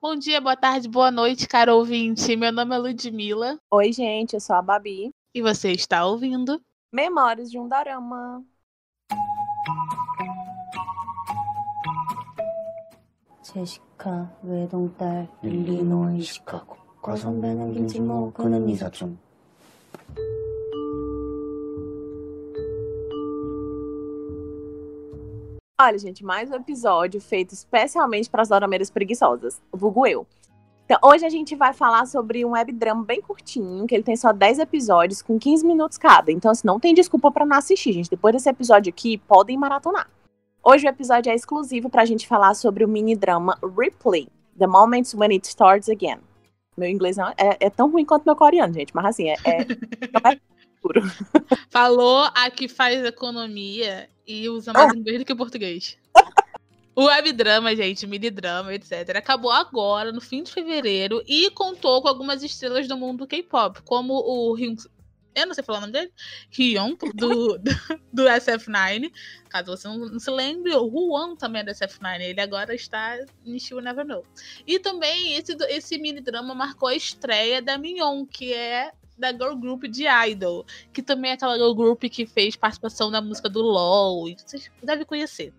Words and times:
Bom 0.00 0.16
dia, 0.16 0.40
boa 0.40 0.56
tarde, 0.56 0.88
boa 0.88 1.10
noite, 1.10 1.46
caro 1.46 1.76
ouvinte. 1.76 2.34
Meu 2.34 2.50
nome 2.50 2.74
é 2.74 2.78
Ludmilla. 2.78 3.58
Oi, 3.70 3.92
gente, 3.92 4.34
eu 4.34 4.40
sou 4.40 4.56
a 4.56 4.62
Babi. 4.62 5.10
E 5.34 5.42
você 5.42 5.72
está 5.72 6.06
ouvindo 6.06 6.60
Memórias 6.92 7.50
de 7.50 7.58
um 7.58 7.68
Dorama. 7.68 8.44
제시카 13.42 14.30
외동딸 14.44 15.28
릴리노 15.42 16.12
이시카고 16.12 16.76
과선배는 17.02 17.74
김치모 17.74 18.32
그는 18.32 18.68
이사촌 18.68 19.18
Olha, 25.82 25.98
gente, 25.98 26.22
mais 26.22 26.50
um 26.50 26.56
episódio 26.56 27.18
feito 27.22 27.54
especialmente 27.54 28.28
para 28.28 28.42
as 28.42 28.50
dorameiras 28.50 28.90
preguiçosas, 28.90 29.62
vulgo 29.72 30.06
eu. 30.06 30.26
Então, 30.84 30.98
hoje 31.02 31.24
a 31.24 31.30
gente 31.30 31.56
vai 31.56 31.72
falar 31.72 32.04
sobre 32.04 32.44
um 32.44 32.50
webdrama 32.50 33.02
bem 33.02 33.22
curtinho, 33.22 33.86
que 33.86 33.94
ele 33.94 34.04
tem 34.04 34.14
só 34.14 34.30
10 34.30 34.58
episódios 34.58 35.22
com 35.22 35.38
15 35.38 35.66
minutos 35.66 35.96
cada. 35.96 36.30
Então, 36.30 36.50
assim, 36.50 36.66
não 36.66 36.78
tem 36.78 36.92
desculpa 36.92 37.32
para 37.32 37.46
não 37.46 37.56
assistir, 37.56 37.94
gente. 37.94 38.10
Depois 38.10 38.34
desse 38.34 38.50
episódio 38.50 38.90
aqui, 38.90 39.16
podem 39.16 39.56
maratonar. 39.56 40.06
Hoje 40.62 40.86
o 40.86 40.90
episódio 40.90 41.32
é 41.32 41.34
exclusivo 41.34 41.88
pra 41.88 42.04
gente 42.04 42.28
falar 42.28 42.52
sobre 42.52 42.84
o 42.84 42.88
mini 42.88 43.16
drama 43.16 43.56
Replay, 43.62 44.28
The 44.58 44.66
Moments 44.66 45.14
When 45.14 45.32
It 45.32 45.48
Starts 45.48 45.88
Again. 45.88 46.18
Meu 46.76 46.90
inglês 46.90 47.16
não 47.16 47.30
é, 47.30 47.56
é 47.58 47.70
tão 47.70 47.90
ruim 47.90 48.04
quanto 48.04 48.26
meu 48.26 48.36
coreano, 48.36 48.74
gente, 48.74 48.94
mas 48.94 49.06
assim, 49.06 49.30
é, 49.30 49.36
é, 49.46 49.64
puro. 50.80 51.00
Falou 51.70 52.28
a 52.34 52.50
que 52.50 52.68
faz 52.68 53.04
economia 53.04 54.08
e 54.26 54.48
usa 54.48 54.72
mais 54.72 54.92
inglês 54.94 55.18
do 55.18 55.24
que 55.24 55.34
português. 55.34 55.98
O 56.94 57.04
webdrama, 57.04 57.74
gente, 57.74 58.06
mini 58.06 58.30
drama, 58.30 58.74
etc. 58.74 59.16
Acabou 59.16 59.50
agora, 59.50 60.12
no 60.12 60.20
fim 60.20 60.42
de 60.42 60.52
fevereiro, 60.52 61.22
e 61.26 61.50
contou 61.50 62.02
com 62.02 62.08
algumas 62.08 62.42
estrelas 62.42 62.88
do 62.88 62.96
mundo 62.96 63.26
K-pop, 63.26 63.80
como 63.82 64.14
o 64.14 64.54
Hyun. 64.54 64.74
Eu 65.32 65.46
não 65.46 65.54
sei 65.54 65.62
falar 65.62 65.78
o 65.78 65.80
nome 65.82 65.92
dele. 65.92 66.12
Hyun, 66.50 66.96
do, 67.14 67.56
do, 67.56 67.58
do 68.12 68.24
SF9. 68.24 69.12
Caso 69.48 69.76
você 69.76 69.86
não, 69.86 69.98
não 69.98 70.18
se 70.18 70.30
lembre, 70.30 70.74
o 70.74 70.86
Huan 70.86 71.36
também 71.36 71.62
é 71.62 71.64
do 71.64 71.70
SF9. 71.70 72.20
Ele 72.20 72.40
agora 72.40 72.74
está 72.74 73.16
em 73.46 73.58
She 73.58 73.74
Never 73.80 74.04
Know. 74.04 74.26
E 74.66 74.78
também 74.80 75.34
esse, 75.34 75.56
esse 75.68 75.96
mini 75.98 76.20
drama 76.20 76.54
marcou 76.54 76.88
a 76.88 76.94
estreia 76.94 77.62
da 77.62 77.78
Minhyun, 77.78 78.26
que 78.26 78.52
é 78.52 78.92
da 79.20 79.32
girl 79.32 79.54
group 79.54 79.84
de 79.84 80.06
Idol, 80.06 80.66
que 80.92 81.02
também 81.02 81.30
é 81.30 81.34
aquela 81.34 81.54
girl 81.54 81.74
group 81.74 82.02
que 82.04 82.26
fez 82.26 82.56
participação 82.56 83.10
na 83.10 83.20
música 83.20 83.48
do 83.48 83.60
LOL, 83.60 84.28
e 84.28 84.36
vocês 84.36 84.70
devem 84.82 85.04
conhecer. 85.04 85.52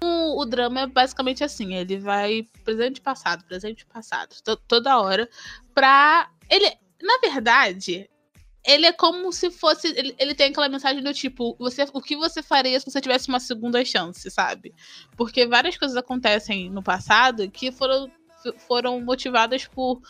O, 0.00 0.40
o 0.42 0.44
drama 0.46 0.80
é 0.80 0.86
basicamente 0.86 1.44
assim, 1.44 1.74
ele 1.74 1.98
vai 1.98 2.46
presente 2.64 3.00
passado, 3.00 3.44
presente 3.44 3.84
passado, 3.86 4.34
to, 4.42 4.56
toda 4.56 5.00
hora, 5.00 5.28
pra. 5.74 6.30
Ele, 6.48 6.72
na 7.02 7.18
verdade, 7.18 8.08
ele 8.64 8.86
é 8.86 8.92
como 8.92 9.32
se 9.32 9.50
fosse. 9.50 9.88
Ele, 9.88 10.14
ele, 10.18 10.34
tem 10.34 10.50
aquela 10.50 10.68
mensagem 10.68 11.02
do 11.02 11.14
tipo: 11.14 11.56
você, 11.58 11.86
o 11.92 12.00
que 12.00 12.16
você 12.16 12.42
faria 12.42 12.78
se 12.78 12.90
você 12.90 13.00
tivesse 13.00 13.28
uma 13.28 13.40
segunda 13.40 13.84
chance, 13.84 14.30
sabe? 14.30 14.74
Porque 15.16 15.46
várias 15.46 15.76
coisas 15.76 15.96
acontecem 15.96 16.70
no 16.70 16.82
passado 16.82 17.50
que 17.50 17.72
foram, 17.72 18.10
foram 18.66 19.00
motivadas 19.00 19.66
por 19.66 20.00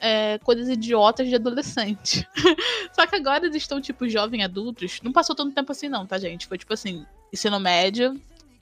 é, 0.00 0.38
coisas 0.38 0.68
idiotas 0.68 1.28
de 1.28 1.34
adolescente. 1.34 2.26
Só 2.92 3.06
que 3.06 3.16
agora 3.16 3.46
eles 3.46 3.56
estão, 3.56 3.80
tipo, 3.80 4.08
jovens 4.08 4.44
adultos. 4.44 5.00
Não 5.02 5.12
passou 5.12 5.34
tanto 5.34 5.54
tempo 5.54 5.72
assim, 5.72 5.88
não, 5.88 6.06
tá, 6.06 6.18
gente? 6.18 6.46
Foi 6.46 6.58
tipo 6.58 6.72
assim: 6.72 7.04
ensino 7.32 7.60
médio, 7.60 8.18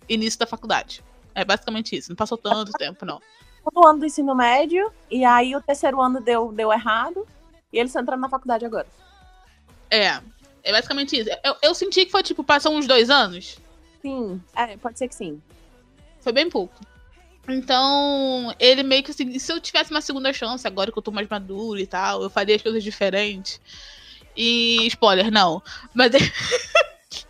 início 0.09 0.39
da 0.39 0.47
faculdade. 0.47 1.03
É 1.35 1.45
basicamente 1.45 1.97
isso. 1.97 2.11
Não 2.11 2.17
passou 2.17 2.39
tanto 2.39 2.73
tempo, 2.73 3.05
não. 3.05 3.21
O 3.75 3.87
ano 3.87 4.01
do 4.01 4.07
ensino 4.07 4.35
médio, 4.35 4.93
e 5.11 5.25
aí 5.25 5.57
o 5.57 5.63
terceiro 5.63 6.01
ano 6.01 6.21
deu, 6.21 6.53
deu 6.53 6.73
errado. 6.73 7.27
E 7.75 7.81
eles 7.81 7.95
entrando 7.95 8.21
na 8.21 8.29
faculdade 8.29 8.65
agora. 8.65 8.87
É. 9.91 10.21
É 10.63 10.73
basicamente 10.73 11.19
isso. 11.19 11.29
Eu, 11.43 11.57
eu 11.61 11.75
senti 11.75 12.07
que 12.07 12.13
foi, 12.13 12.23
tipo, 12.23 12.45
passou 12.45 12.73
uns 12.73 12.87
dois 12.87 13.11
anos. 13.11 13.59
Sim. 14.01 14.41
É, 14.55 14.77
pode 14.77 14.97
ser 14.97 15.09
que 15.09 15.15
sim. 15.15 15.43
Foi 16.21 16.33
bem 16.33 16.49
pouco. 16.49 16.75
Então, 17.49 18.55
ele 18.61 18.85
meio 18.85 19.03
que 19.03 19.11
assim, 19.11 19.39
se 19.39 19.53
eu 19.53 19.61
tivesse 19.61 19.91
uma 19.91 20.01
segunda 20.01 20.33
chance, 20.33 20.67
agora 20.67 20.93
que 20.93 20.97
eu 20.97 21.03
tô 21.03 21.11
mais 21.11 21.29
maduro 21.29 21.79
e 21.79 21.87
tal, 21.87 22.23
eu 22.23 22.31
faria 22.31 22.55
as 22.55 22.63
coisas 22.63 22.83
diferentes. 22.83 23.61
E 24.37 24.87
spoiler, 24.87 25.31
não. 25.31 25.61
Mas 25.93 26.13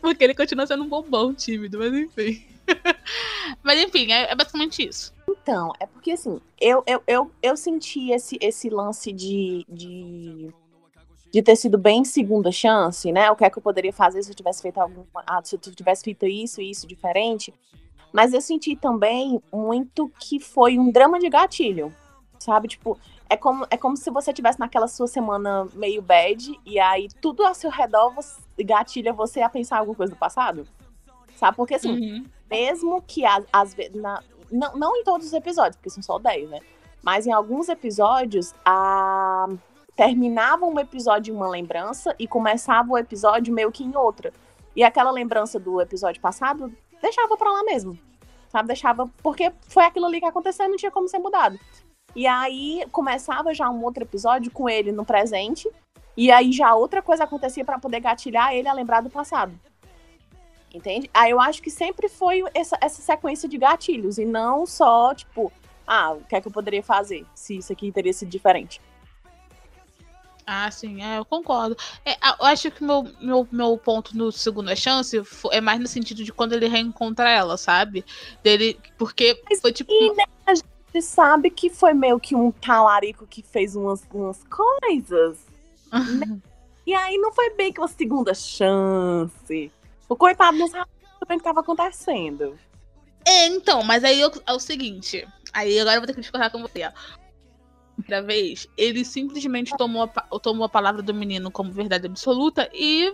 Porque 0.00 0.22
ele 0.22 0.34
continua 0.34 0.66
sendo 0.66 0.84
um 0.84 0.88
bombom 0.88 1.32
tímido, 1.32 1.78
mas 1.78 1.94
enfim. 1.94 2.46
mas 3.64 3.80
enfim, 3.80 4.12
é, 4.12 4.30
é 4.30 4.34
basicamente 4.34 4.86
isso. 4.86 5.12
Então, 5.42 5.72
é 5.80 5.86
porque 5.86 6.12
assim, 6.12 6.40
eu, 6.60 6.84
eu, 6.86 7.02
eu, 7.06 7.30
eu 7.42 7.56
senti 7.56 8.12
esse, 8.12 8.38
esse 8.40 8.70
lance 8.70 9.12
de, 9.12 9.66
de, 9.68 10.54
de 11.32 11.42
ter 11.42 11.56
sido 11.56 11.76
bem 11.76 12.04
segunda 12.04 12.52
chance, 12.52 13.10
né? 13.10 13.28
O 13.28 13.34
que 13.34 13.44
é 13.44 13.50
que 13.50 13.58
eu 13.58 13.62
poderia 13.62 13.92
fazer 13.92 14.22
se 14.22 14.30
eu 14.30 14.36
tivesse 14.36 14.62
feito 14.62 14.78
alguma. 14.78 15.04
Ah, 15.26 15.42
se 15.42 15.56
eu 15.56 15.58
tivesse 15.58 16.04
feito 16.04 16.26
isso 16.26 16.60
e 16.60 16.70
isso 16.70 16.86
diferente. 16.86 17.52
Mas 18.12 18.32
eu 18.32 18.40
senti 18.40 18.76
também 18.76 19.42
muito 19.52 20.08
que 20.20 20.38
foi 20.38 20.78
um 20.78 20.92
drama 20.92 21.18
de 21.18 21.28
gatilho. 21.28 21.92
Sabe? 22.38 22.68
Tipo, 22.68 22.96
é 23.28 23.36
como, 23.36 23.66
é 23.68 23.76
como 23.76 23.96
se 23.96 24.10
você 24.10 24.32
tivesse 24.32 24.60
naquela 24.60 24.86
sua 24.86 25.08
semana 25.08 25.66
meio 25.74 26.02
bad, 26.02 26.60
e 26.66 26.78
aí 26.78 27.08
tudo 27.20 27.44
ao 27.44 27.54
seu 27.54 27.70
redor 27.70 28.10
você, 28.10 28.40
gatilha 28.62 29.12
você 29.12 29.40
a 29.40 29.48
pensar 29.48 29.78
alguma 29.78 29.96
coisa 29.96 30.12
do 30.12 30.18
passado. 30.18 30.68
Sabe? 31.34 31.56
Porque 31.56 31.74
assim, 31.74 31.90
uhum. 31.90 32.26
mesmo 32.48 33.02
que 33.02 33.24
às 33.52 33.74
vezes. 33.74 33.92
Não, 34.52 34.76
não 34.76 34.96
em 34.96 35.02
todos 35.02 35.26
os 35.26 35.32
episódios, 35.32 35.76
porque 35.76 35.90
são 35.90 36.02
só 36.02 36.18
10, 36.18 36.50
né? 36.50 36.60
Mas 37.02 37.26
em 37.26 37.32
alguns 37.32 37.68
episódios, 37.68 38.54
a... 38.64 39.48
terminava 39.96 40.64
um 40.66 40.78
episódio 40.78 41.32
em 41.32 41.36
uma 41.36 41.48
lembrança 41.48 42.14
e 42.18 42.28
começava 42.28 42.92
o 42.92 42.98
episódio 42.98 43.52
meio 43.52 43.72
que 43.72 43.82
em 43.82 43.96
outra. 43.96 44.32
E 44.76 44.84
aquela 44.84 45.10
lembrança 45.10 45.58
do 45.58 45.80
episódio 45.80 46.20
passado 46.20 46.72
deixava 47.00 47.36
pra 47.36 47.50
lá 47.50 47.64
mesmo. 47.64 47.98
Sabe? 48.48 48.68
Deixava. 48.68 49.10
Porque 49.22 49.52
foi 49.68 49.84
aquilo 49.84 50.06
ali 50.06 50.20
que 50.20 50.26
aconteceu 50.26 50.68
não 50.68 50.76
tinha 50.76 50.90
como 50.90 51.08
ser 51.08 51.18
mudado. 51.18 51.58
E 52.14 52.26
aí 52.26 52.86
começava 52.92 53.54
já 53.54 53.68
um 53.70 53.82
outro 53.82 54.04
episódio 54.04 54.50
com 54.50 54.68
ele 54.68 54.92
no 54.92 55.04
presente. 55.04 55.68
E 56.16 56.30
aí 56.30 56.52
já 56.52 56.74
outra 56.74 57.00
coisa 57.00 57.24
acontecia 57.24 57.64
para 57.64 57.78
poder 57.78 58.00
gatilhar 58.00 58.52
ele 58.54 58.68
a 58.68 58.72
lembrar 58.72 59.00
do 59.00 59.10
passado. 59.10 59.58
Entende? 60.72 61.10
Aí 61.12 61.30
eu 61.30 61.40
acho 61.40 61.62
que 61.62 61.70
sempre 61.70 62.08
foi 62.08 62.42
essa, 62.54 62.78
essa 62.80 63.02
sequência 63.02 63.48
de 63.48 63.58
gatilhos 63.58 64.16
e 64.18 64.24
não 64.24 64.64
só, 64.64 65.14
tipo, 65.14 65.52
ah, 65.86 66.12
o 66.12 66.24
que 66.24 66.34
é 66.34 66.40
que 66.40 66.48
eu 66.48 66.52
poderia 66.52 66.82
fazer 66.82 67.26
se 67.34 67.58
isso 67.58 67.72
aqui 67.72 67.92
teria 67.92 68.12
sido 68.12 68.30
diferente. 68.30 68.80
Ah, 70.46 70.70
sim, 70.70 71.02
é, 71.02 71.18
eu 71.18 71.24
concordo. 71.24 71.76
É, 72.04 72.12
eu 72.12 72.46
acho 72.46 72.70
que 72.70 72.82
meu, 72.82 73.06
meu, 73.20 73.46
meu 73.52 73.78
ponto 73.78 74.16
no 74.16 74.32
Segunda 74.32 74.74
Chance 74.74 75.22
é 75.50 75.60
mais 75.60 75.78
no 75.78 75.86
sentido 75.86 76.24
de 76.24 76.32
quando 76.32 76.52
ele 76.52 76.66
reencontra 76.66 77.30
ela, 77.30 77.56
sabe? 77.56 78.04
Dele, 78.42 78.78
porque 78.98 79.40
Mas, 79.48 79.60
foi 79.60 79.72
tipo. 79.72 79.92
E, 79.92 80.14
né, 80.14 80.24
a 80.46 80.54
gente 80.54 81.02
sabe 81.02 81.48
que 81.50 81.70
foi 81.70 81.94
meio 81.94 82.18
que 82.18 82.34
um 82.34 82.50
talarico 82.50 83.26
que 83.26 83.42
fez 83.42 83.76
umas, 83.76 84.04
umas 84.12 84.42
coisas. 84.44 85.38
né? 85.92 86.40
E 86.84 86.92
aí 86.94 87.16
não 87.16 87.32
foi 87.32 87.50
bem 87.50 87.72
que 87.72 87.80
uma 87.80 87.86
segunda 87.86 88.34
chance. 88.34 89.70
O 90.12 90.16
coitado 90.16 90.58
não 90.58 90.68
sabia 90.68 90.86
o 91.22 91.26
que 91.26 91.32
estava 91.32 91.60
acontecendo. 91.60 92.58
É, 93.26 93.46
então, 93.46 93.82
mas 93.82 94.04
aí 94.04 94.20
é 94.20 94.52
o 94.52 94.60
seguinte. 94.60 95.26
Aí 95.54 95.80
agora 95.80 95.96
eu 95.96 96.00
vou 96.02 96.06
ter 96.06 96.12
que 96.12 96.20
discordar 96.20 96.50
com 96.50 96.60
você. 96.60 96.84
Ó. 96.84 96.92
Primeira 97.96 98.22
vez, 98.22 98.68
ele 98.76 99.06
simplesmente 99.06 99.74
tomou 99.74 100.02
a, 100.02 100.38
tomou 100.38 100.66
a 100.66 100.68
palavra 100.68 101.00
do 101.00 101.14
menino 101.14 101.50
como 101.50 101.72
verdade 101.72 102.06
absoluta 102.06 102.68
e 102.74 103.10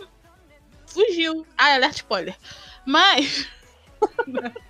fugiu. 0.89 1.47
Ah, 1.57 1.75
alerta 1.75 1.99
spoiler. 1.99 2.37
Mas. 2.85 3.49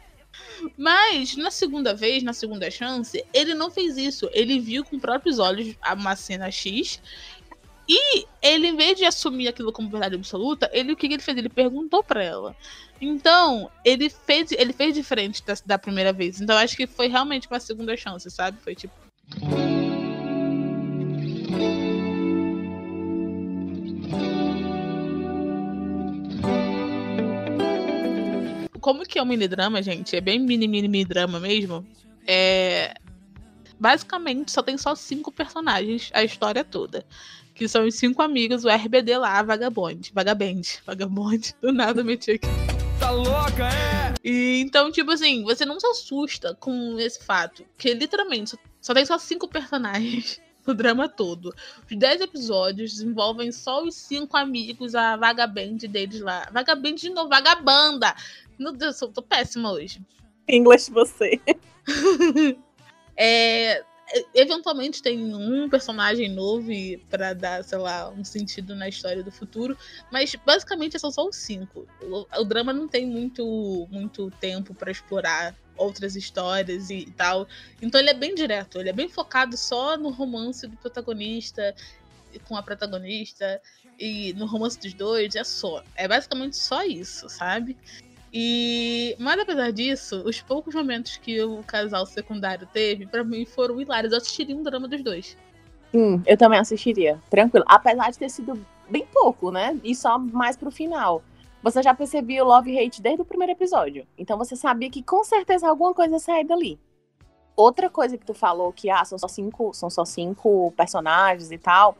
Mas, 0.77 1.35
na 1.35 1.51
segunda 1.51 1.95
vez, 1.95 2.23
na 2.23 2.35
segunda 2.35 2.71
chance, 2.71 3.25
ele 3.33 3.55
não 3.55 3.71
fez 3.71 3.97
isso. 3.97 4.29
Ele 4.35 4.61
viu 4.61 4.85
com 4.85 4.99
próprios 4.99 5.39
olhos 5.39 5.75
uma 5.97 6.15
cena 6.15 6.51
X 6.51 7.01
e 7.89 8.27
ele, 8.43 8.69
em 8.69 8.77
vez 8.77 8.99
de 8.99 9.07
assumir 9.07 9.49
aquilo 9.49 9.73
como 9.73 9.89
verdade 9.89 10.15
absoluta, 10.15 10.69
ele 10.75 10.93
o 10.93 10.97
que 10.97 11.07
ele 11.07 11.23
fez? 11.23 11.39
Ele 11.39 11.49
perguntou 11.49 12.03
para 12.03 12.23
ela. 12.23 12.55
Então, 13.01 13.71
ele 13.83 14.11
fez, 14.11 14.53
ele 14.53 14.75
fez 14.75 14.95
diferente 14.95 15.43
da, 15.43 15.55
da 15.65 15.79
primeira 15.79 16.13
vez. 16.13 16.39
Então, 16.39 16.57
acho 16.59 16.77
que 16.77 16.87
foi 16.87 17.09
realmente 17.09 17.49
uma 17.49 17.59
segunda 17.59 17.97
chance, 17.97 18.31
sabe? 18.31 18.59
Foi 18.61 18.75
tipo. 18.75 18.93
Como 28.81 29.05
que 29.05 29.19
é 29.19 29.23
um 29.23 29.27
mini 29.27 29.49
drama, 29.49 29.83
gente? 29.83 30.15
É 30.15 30.21
bem 30.21 30.39
mini, 30.39 30.69
mini, 30.69 30.89
mini 30.89 31.05
drama 31.05 31.41
mesmo. 31.41 31.87
É, 32.27 32.95
basicamente 33.79 34.51
só 34.51 34.63
tem 34.63 34.77
só 34.77 34.95
cinco 34.95 35.31
personagens 35.31 36.11
a 36.13 36.23
história 36.23 36.65
toda. 36.65 37.05
Que 37.59 37.67
são 37.67 37.85
os 37.85 37.97
cinco 37.97 38.23
amigos, 38.23 38.65
o 38.65 38.69
RBD 38.69 39.19
lá, 39.19 39.43
Vagabonde. 39.43 40.13
Vagabende. 40.15 40.79
Vagabonde. 40.87 41.57
Do 41.61 41.73
nada 41.73 42.05
meti 42.05 42.31
aqui. 42.31 42.47
Tá 43.01 43.11
louca, 43.11 43.69
é? 43.69 44.15
E 44.23 44.61
então, 44.61 44.93
tipo 44.93 45.11
assim, 45.11 45.43
você 45.43 45.67
não 45.67 45.81
se 45.81 45.87
assusta 45.89 46.55
com 46.55 46.97
esse 47.01 47.25
fato. 47.25 47.65
Que 47.77 47.93
literalmente 47.95 48.51
só, 48.51 48.57
só 48.81 48.95
tem 48.95 49.05
só 49.05 49.19
cinco 49.19 49.49
personagens 49.49 50.41
no 50.65 50.73
drama 50.73 51.09
todo. 51.09 51.53
Os 51.91 51.99
dez 51.99 52.21
episódios 52.21 52.93
desenvolvem 52.93 53.51
só 53.51 53.83
os 53.83 53.97
cinco 53.97 54.37
amigos, 54.37 54.95
a 54.95 55.17
vagabende 55.17 55.89
deles 55.89 56.21
lá. 56.21 56.49
Vagabende 56.53 57.01
de 57.01 57.11
novo, 57.11 57.29
vagabanda! 57.29 58.15
Meu 58.57 58.71
Deus, 58.71 59.01
eu 59.01 59.09
tô 59.09 59.21
péssima 59.21 59.73
hoje. 59.73 60.01
English 60.49 60.93
você. 60.93 61.41
É, 63.21 63.83
eventualmente 64.35 65.03
tem 65.03 65.35
um 65.35 65.69
personagem 65.69 66.29
novo 66.29 66.71
para 67.11 67.35
dar, 67.35 67.65
sei 67.65 67.79
lá, 67.79 68.09
um 68.11 68.25
sentido 68.25 68.75
na 68.75 68.89
história 68.89 69.23
do 69.23 69.31
futuro, 69.31 69.77
mas 70.11 70.35
basicamente 70.47 70.99
são 70.99 71.11
só 71.11 71.27
os 71.27 71.37
cinco. 71.37 71.87
O, 72.03 72.27
o 72.41 72.45
drama 72.45 72.73
não 72.73 72.89
tem 72.89 73.07
muito, 73.07 73.87
muito 73.91 74.31
tempo 74.41 74.75
para 74.75 74.91
explorar 74.91 75.55
outras 75.77 76.17
histórias 76.17 76.91
e 76.91 77.07
tal. 77.17 77.47
Então 77.81 78.01
ele 78.01 78.11
é 78.11 78.15
bem 78.15 78.35
direto, 78.35 78.81
ele 78.81 78.89
é 78.89 78.93
bem 78.93 79.09
focado 79.09 79.57
só 79.57 79.97
no 79.97 80.11
romance 80.11 80.67
do 80.67 80.77
protagonista 80.77 81.75
com 82.45 82.57
a 82.57 82.63
protagonista 82.63 83.61
e 83.99 84.33
no 84.35 84.47
romance 84.47 84.79
dos 84.79 84.93
dois, 84.95 85.35
é 85.35 85.45
só. 85.45 85.83
É 85.97 86.07
basicamente 86.07 86.57
só 86.57 86.85
isso, 86.85 87.29
sabe? 87.29 87.77
E, 88.33 89.17
mas 89.19 89.41
apesar 89.41 89.73
disso, 89.73 90.23
os 90.25 90.41
poucos 90.41 90.75
momentos 90.75 91.17
que 91.17 91.43
o 91.43 91.63
casal 91.63 92.05
secundário 92.05 92.69
teve, 92.73 93.07
para 93.07 93.25
mim 93.25 93.45
foram 93.45 93.81
hilários. 93.81 94.13
Eu 94.13 94.19
assistiria 94.19 94.57
um 94.57 94.63
drama 94.63 94.87
dos 94.87 95.03
dois. 95.03 95.37
Hum, 95.95 96.21
eu 96.27 96.37
também 96.37 96.59
assistiria, 96.59 97.19
tranquilo. 97.31 97.65
Apesar 97.67 98.11
de 98.11 98.19
ter 98.19 98.29
sido 98.29 98.61
bem 98.91 99.07
pouco, 99.13 99.51
né? 99.51 99.79
E 99.83 99.95
só 99.95 100.19
mais 100.19 100.57
pro 100.57 100.71
final. 100.71 101.23
Você 101.63 101.83
já 101.83 101.95
percebia 101.95 102.45
o 102.45 102.47
love 102.47 102.71
e 102.71 102.79
hate 102.79 103.03
desde 103.03 103.23
o 103.23 103.25
primeiro 103.25 103.53
episódio. 103.53 104.07
Então 104.17 104.39
você 104.39 104.55
sabia 104.55 104.91
que 104.91 105.03
com 105.03 105.25
certeza 105.25 105.69
alguma 105.69 105.93
coisa 105.95 106.15
ia 106.15 106.19
sair 106.19 106.45
dali. 106.45 106.79
Outra 107.57 107.91
coisa 107.91 108.17
que 108.17 108.25
tu 108.25 108.35
falou 108.35 108.73
que 108.73 108.89
ah, 108.89 109.05
são 109.05 109.19
só 109.19 109.27
cinco, 109.27 109.75
são 109.75 109.91
só 109.91 110.05
cinco 110.05 110.73
personagens 110.77 111.51
e 111.51 111.59
tal. 111.59 111.97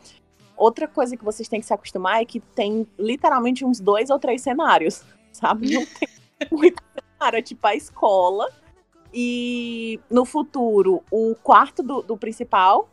Outra 0.57 0.87
coisa 0.87 1.17
que 1.17 1.25
vocês 1.25 1.49
têm 1.49 1.61
que 1.61 1.67
se 1.67 1.75
acostumar 1.75 2.21
é 2.21 2.25
que 2.25 2.41
tem 2.41 2.87
literalmente 2.99 3.65
uns 3.65 3.81
dois 3.81 4.11
ou 4.11 4.19
três 4.19 4.43
cenários, 4.43 5.03
sabe? 5.33 5.75
Não 5.75 5.85
tem 5.85 6.09
muito 6.51 6.83
é 7.21 7.43
tipo 7.43 7.67
a 7.67 7.75
escola 7.75 8.49
e 9.13 10.01
no 10.09 10.25
futuro 10.25 11.03
o 11.11 11.35
quarto 11.43 11.83
do, 11.83 12.03
do 12.03 12.17
principal 12.17 12.89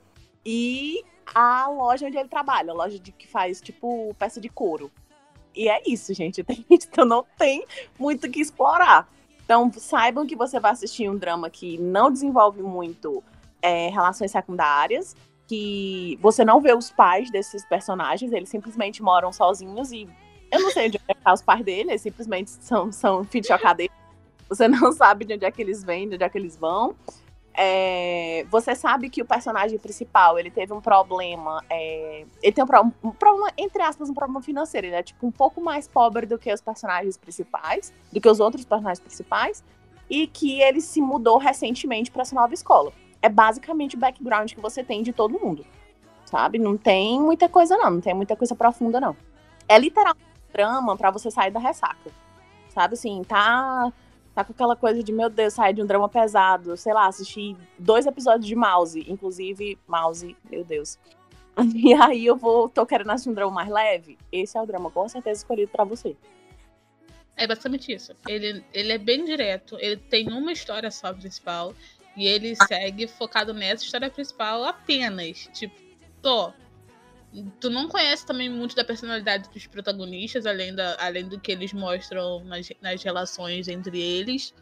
e 0.45 1.03
a 1.33 1.67
loja 1.67 2.07
onde 2.07 2.17
ele 2.17 2.27
trabalha, 2.29 2.71
a 2.71 2.75
loja 2.75 2.99
de, 2.99 3.11
que 3.11 3.27
faz 3.27 3.61
tipo 3.61 4.13
peça 4.15 4.39
de 4.41 4.49
couro. 4.49 4.91
E 5.55 5.69
é 5.69 5.81
isso, 5.87 6.13
gente. 6.13 6.45
Então 6.69 7.05
não 7.05 7.25
tem 7.37 7.65
muito 7.97 8.27
o 8.27 8.29
que 8.29 8.41
explorar. 8.41 9.07
Então 9.43 9.71
saibam 9.73 10.25
que 10.25 10.35
você 10.35 10.59
vai 10.59 10.71
assistir 10.71 11.09
um 11.09 11.17
drama 11.17 11.49
que 11.49 11.77
não 11.77 12.11
desenvolve 12.11 12.61
muito 12.61 13.23
é, 13.61 13.89
relações 13.89 14.31
secundárias, 14.31 15.15
que 15.47 16.17
você 16.21 16.43
não 16.43 16.59
vê 16.59 16.73
os 16.73 16.91
pais 16.91 17.29
desses 17.29 17.63
personagens, 17.65 18.31
eles 18.31 18.49
simplesmente 18.49 19.03
moram 19.03 19.31
sozinhos 19.31 19.91
e 19.91 20.09
eu 20.51 20.61
não 20.61 20.71
sei 20.71 20.87
onde 20.87 20.99
é 21.07 21.13
que 21.13 21.21
tá 21.21 21.33
os 21.33 21.41
pais 21.41 21.63
dele, 21.63 21.91
eles 21.91 22.01
simplesmente 22.01 22.51
são, 22.51 22.91
são 22.91 23.23
filhos 23.23 23.47
de 23.47 23.53
chocadeira. 23.53 23.93
Você 24.49 24.67
não 24.67 24.91
sabe 24.93 25.25
de 25.25 25.33
onde 25.33 25.45
é 25.45 25.51
que 25.51 25.61
eles 25.61 25.83
vêm, 25.83 26.07
de 26.07 26.15
onde 26.15 26.23
é 26.23 26.29
que 26.29 26.37
eles 26.37 26.55
vão. 26.55 26.95
É, 27.57 28.45
você 28.51 28.75
sabe 28.75 29.09
que 29.09 29.21
o 29.21 29.25
personagem 29.25 29.79
principal 29.79 30.37
ele 30.37 30.51
teve 30.51 30.73
um 30.73 30.81
problema. 30.81 31.63
É, 31.69 32.25
ele 32.43 32.51
tem 32.51 32.63
um, 32.63 32.67
pro, 32.67 32.91
um, 33.03 33.11
problema, 33.11 33.51
entre 33.57 33.81
aspas, 33.81 34.09
um 34.09 34.13
problema 34.13 34.41
financeiro. 34.41 34.87
Ele 34.87 34.95
é 34.95 35.03
tipo 35.03 35.25
um 35.25 35.31
pouco 35.31 35.61
mais 35.61 35.87
pobre 35.87 36.25
do 36.25 36.37
que 36.37 36.51
os 36.53 36.61
personagens 36.61 37.17
principais, 37.17 37.93
do 38.11 38.19
que 38.19 38.29
os 38.29 38.39
outros 38.39 38.65
personagens 38.65 38.99
principais, 38.99 39.63
e 40.09 40.27
que 40.27 40.61
ele 40.61 40.81
se 40.81 41.01
mudou 41.01 41.37
recentemente 41.37 42.11
para 42.11 42.23
essa 42.23 42.35
nova 42.35 42.53
escola. 42.53 42.91
É 43.21 43.29
basicamente 43.29 43.95
o 43.95 43.99
background 43.99 44.51
que 44.51 44.59
você 44.59 44.83
tem 44.83 45.01
de 45.01 45.13
todo 45.13 45.39
mundo. 45.39 45.65
Sabe? 46.25 46.59
Não 46.59 46.75
tem 46.75 47.21
muita 47.21 47.47
coisa, 47.47 47.77
não. 47.77 47.91
Não 47.91 48.01
tem 48.01 48.13
muita 48.13 48.35
coisa 48.35 48.53
profunda, 48.53 48.99
não. 48.99 49.15
É 49.67 49.79
literalmente 49.79 50.34
drama 50.55 50.95
para 50.95 51.11
você 51.11 51.29
sair 51.29 51.51
da 51.51 51.59
ressaca. 51.59 52.11
Sabe 52.69 52.93
assim, 52.93 53.23
tá 53.23 53.91
tá 54.33 54.43
com 54.43 54.51
aquela 54.51 54.75
coisa 54.75 55.01
de, 55.01 55.13
meu 55.13 55.29
Deus, 55.29 55.53
sair 55.53 55.73
de 55.73 55.81
um 55.81 55.85
drama 55.85 56.09
pesado, 56.09 56.75
sei 56.75 56.93
lá, 56.93 57.07
assistir 57.07 57.55
dois 57.79 58.05
episódios 58.05 58.45
de 58.45 58.53
Mouse, 58.53 58.99
inclusive 59.09 59.79
Mouse, 59.87 60.35
meu 60.51 60.63
Deus. 60.63 60.99
E 61.73 61.93
aí 61.93 62.25
eu 62.25 62.35
vou, 62.35 62.67
tô 62.67 62.85
querendo 62.85 63.11
assistir 63.11 63.29
um 63.29 63.33
drama 63.33 63.49
mais 63.49 63.69
leve, 63.69 64.17
esse 64.29 64.57
é 64.57 64.61
o 64.61 64.65
drama 64.65 64.91
com 64.91 65.07
certeza 65.07 65.39
escolhido 65.39 65.71
para 65.71 65.85
você. 65.85 66.13
É 67.37 67.47
basicamente 67.47 67.93
isso. 67.93 68.13
Ele, 68.27 68.61
ele 68.73 68.91
é 68.91 68.97
bem 68.97 69.23
direto, 69.23 69.77
ele 69.79 69.95
tem 69.95 70.27
uma 70.33 70.51
história 70.51 70.91
só 70.91 71.13
principal, 71.13 71.73
e 72.15 72.27
ele 72.27 72.55
segue 72.67 73.07
focado 73.07 73.53
nessa 73.53 73.85
história 73.85 74.09
principal 74.09 74.65
apenas. 74.65 75.49
Tipo, 75.53 75.75
tô, 76.21 76.51
tu 77.59 77.69
não 77.69 77.87
conhece 77.87 78.25
também 78.25 78.49
muito 78.49 78.75
da 78.75 78.83
personalidade 78.83 79.49
dos 79.49 79.67
protagonistas, 79.67 80.45
além, 80.45 80.73
da, 80.73 80.95
além 80.99 81.27
do 81.27 81.39
que 81.39 81.51
eles 81.51 81.73
mostram 81.73 82.43
nas, 82.43 82.69
nas 82.81 83.01
relações 83.03 83.67
entre 83.67 83.99
eles. 83.99 84.53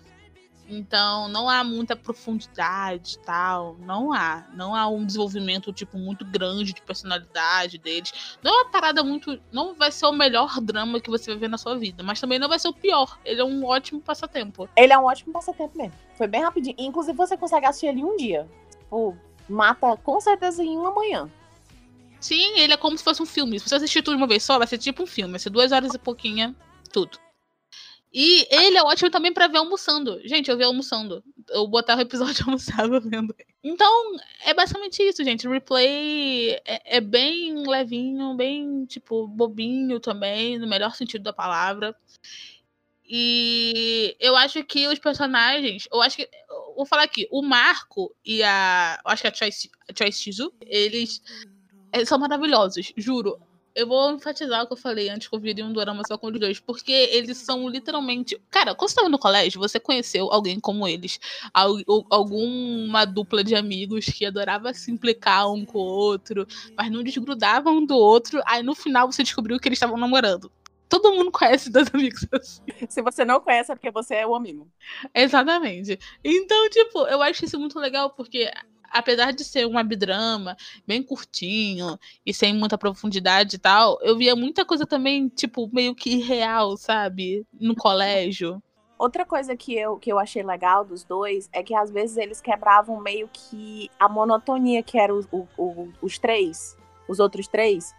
Então, 0.68 1.28
não 1.28 1.50
há 1.50 1.64
muita 1.64 1.96
profundidade 1.96 3.20
tal. 3.20 3.76
Não 3.80 4.14
há. 4.14 4.48
Não 4.54 4.74
há 4.74 4.88
um 4.88 5.06
desenvolvimento, 5.06 5.74
tipo, 5.74 5.98
muito 5.98 6.24
grande 6.26 6.74
de 6.74 6.82
personalidade 6.82 7.78
deles. 7.78 8.38
Não 8.42 8.52
é 8.52 8.64
uma 8.64 8.72
parada 8.72 9.04
muito. 9.04 9.40
Não 9.52 9.76
vai 9.76 9.92
ser 9.92 10.06
o 10.06 10.14
melhor 10.14 10.62
drama 10.62 11.02
que 11.02 11.10
você 11.10 11.32
vai 11.32 11.40
ver 11.42 11.50
na 11.50 11.58
sua 11.58 11.78
vida. 11.78 12.02
Mas 12.02 12.22
também 12.22 12.40
não 12.40 12.48
vai 12.48 12.60
ser 12.60 12.70
o 12.70 12.74
pior. 12.74 13.20
Ele 13.26 13.42
é 13.42 13.44
um 13.44 13.66
ótimo 13.66 14.02
passatempo. 14.02 14.70
Ele 14.76 14.94
é 14.94 14.98
um 14.98 15.04
ótimo 15.04 15.34
passatempo 15.34 15.78
mesmo. 15.78 15.94
Foi 16.16 16.28
bem 16.28 16.42
rapidinho. 16.42 16.76
Inclusive, 16.78 17.18
você 17.18 17.36
consegue 17.36 17.66
assistir 17.66 17.88
ele 17.88 18.04
um 18.04 18.16
dia. 18.16 18.48
Tipo, 18.72 19.18
mata 19.50 19.98
com 19.98 20.20
certeza 20.22 20.64
em 20.64 20.78
uma 20.78 20.92
manhã. 20.92 21.30
Sim, 22.24 22.58
ele 22.58 22.72
é 22.72 22.78
como 22.78 22.98
se 22.98 23.04
fosse 23.04 23.22
um 23.22 23.26
filme. 23.26 23.60
Se 23.60 23.68
você 23.68 23.76
assistir 23.76 24.02
tudo 24.02 24.16
de 24.16 24.22
uma 24.22 24.28
vez 24.28 24.44
só, 24.44 24.58
vai 24.58 24.66
ser 24.66 24.78
tipo 24.78 25.04
um 25.04 25.06
filme. 25.06 25.32
Vai 25.32 25.40
ser 25.42 25.50
duas 25.50 25.74
horas 25.74 25.94
e 25.94 26.00
pouquinho, 26.00 26.56
tudo. 26.90 27.20
E 28.14 28.48
ele 28.50 28.78
é 28.78 28.82
ótimo 28.82 29.12
também 29.12 29.34
para 29.34 29.50
ver 29.50 29.58
almoçando. 29.58 30.22
Gente, 30.24 30.50
eu 30.50 30.56
vi 30.56 30.64
almoçando. 30.64 31.22
Eu 31.50 31.68
botava 31.68 32.00
o 32.00 32.06
episódio 32.06 32.46
almoçava 32.48 32.98
vendo. 33.02 33.36
Então, 33.62 34.16
é 34.46 34.54
basicamente 34.54 35.04
isso, 35.04 35.22
gente. 35.22 35.46
O 35.46 35.52
replay 35.52 36.52
é, 36.64 36.98
é, 36.98 37.02
bem 37.02 37.68
levinho, 37.68 38.34
bem, 38.36 38.86
tipo, 38.86 39.28
bobinho 39.28 40.00
também, 40.00 40.58
no 40.58 40.66
melhor 40.66 40.96
sentido 40.96 41.24
da 41.24 41.34
palavra. 41.34 41.94
E 43.06 44.16
eu 44.18 44.38
acho 44.38 44.64
que 44.64 44.88
os 44.88 44.98
personagens. 44.98 45.90
Eu 45.92 46.02
acho 46.02 46.16
que. 46.16 46.30
vou 46.74 46.86
falar 46.86 47.04
aqui. 47.04 47.28
O 47.30 47.42
Marco 47.42 48.16
e 48.24 48.42
a. 48.44 48.98
Eu 49.06 49.12
acho 49.12 49.22
que 49.24 49.36
Choice, 49.36 49.70
a 49.90 49.94
Choice 49.94 50.24
Shizu, 50.24 50.54
eles 50.62 51.22
é, 51.94 52.04
são 52.04 52.18
maravilhosos, 52.18 52.92
juro. 52.98 53.40
Eu 53.76 53.88
vou 53.88 54.12
enfatizar 54.12 54.64
o 54.64 54.68
que 54.68 54.74
eu 54.74 54.78
falei 54.78 55.10
antes 55.10 55.28
que 55.28 55.36
eu 55.36 55.40
viria 55.40 55.66
um 55.66 55.74
dorama 55.74 56.04
só 56.08 56.16
com 56.16 56.28
os 56.28 56.40
dois, 56.40 56.60
porque 56.60 56.92
eles 56.92 57.38
são 57.38 57.68
literalmente. 57.68 58.40
Cara, 58.52 58.76
quando 58.76 58.90
você 58.90 58.96
tava 58.96 59.10
no 59.10 59.18
colégio, 59.18 59.60
você 59.60 59.80
conheceu 59.80 60.32
alguém 60.32 60.60
como 60.60 60.88
eles. 60.88 61.20
Alguma 61.54 63.06
dupla 63.06 63.44
de 63.44 63.56
amigos 63.56 64.06
que 64.06 64.26
adorava 64.26 64.74
se 64.76 64.92
implicar 64.92 65.52
um 65.52 65.66
com 65.66 65.80
o 65.80 65.82
outro, 65.82 66.48
mas 66.78 66.92
não 66.92 67.02
desgrudavam 67.02 67.78
um 67.78 67.86
do 67.86 67.96
outro. 67.96 68.42
Aí 68.46 68.62
no 68.62 68.76
final 68.76 69.12
você 69.12 69.24
descobriu 69.24 69.60
que 69.60 69.68
eles 69.68 69.78
estavam 69.78 69.98
namorando. 69.98 70.52
Todo 70.88 71.12
mundo 71.12 71.32
conhece 71.32 71.72
dois 71.72 71.88
amigos 71.92 72.28
assim. 72.32 72.62
Se 72.88 73.02
você 73.02 73.26
não 73.26 73.40
conhece, 73.40 73.72
é 73.72 73.76
porque 73.76 73.90
você 73.90 74.16
é 74.16 74.28
o 74.28 74.36
amigo. 74.36 74.68
Exatamente. 75.16 75.98
Então, 76.24 76.70
tipo, 76.70 77.08
eu 77.08 77.24
acho 77.24 77.46
isso 77.46 77.60
muito 77.60 77.80
legal, 77.80 78.12
porque 78.12 78.52
apesar 78.94 79.34
de 79.34 79.44
ser 79.44 79.66
um 79.66 79.78
abdrama 79.78 80.56
bem 80.88 81.02
curtinho 81.02 81.98
e 82.24 82.34
sem 82.34 82.54
muita 82.54 82.78
profundidade 82.78 83.56
e 83.56 83.60
tal, 83.60 83.98
eu 84.02 84.16
via 84.16 84.36
muita 84.36 84.64
coisa 84.64 84.86
também, 84.86 85.28
tipo, 85.28 85.68
meio 85.74 85.96
que 85.96 86.18
real, 86.18 86.78
sabe? 86.78 87.46
No 87.60 87.76
colégio. 87.76 88.62
Outra 88.98 89.26
coisa 89.26 89.56
que 89.56 89.76
eu, 89.76 89.98
que 89.98 90.12
eu 90.12 90.20
achei 90.20 90.44
legal 90.44 90.86
dos 90.86 91.04
dois 91.04 91.50
é 91.52 91.64
que 91.64 91.74
às 91.76 91.90
vezes 91.92 92.16
eles 92.16 92.40
quebravam 92.40 93.02
meio 93.02 93.28
que 93.34 93.90
a 94.00 94.08
monotonia 94.08 94.84
que 94.84 94.98
eram 94.98 95.20
o, 95.32 95.48
o, 95.58 95.92
os 96.02 96.18
três, 96.20 96.78
os 97.08 97.20
outros 97.20 97.48
três. 97.48 97.94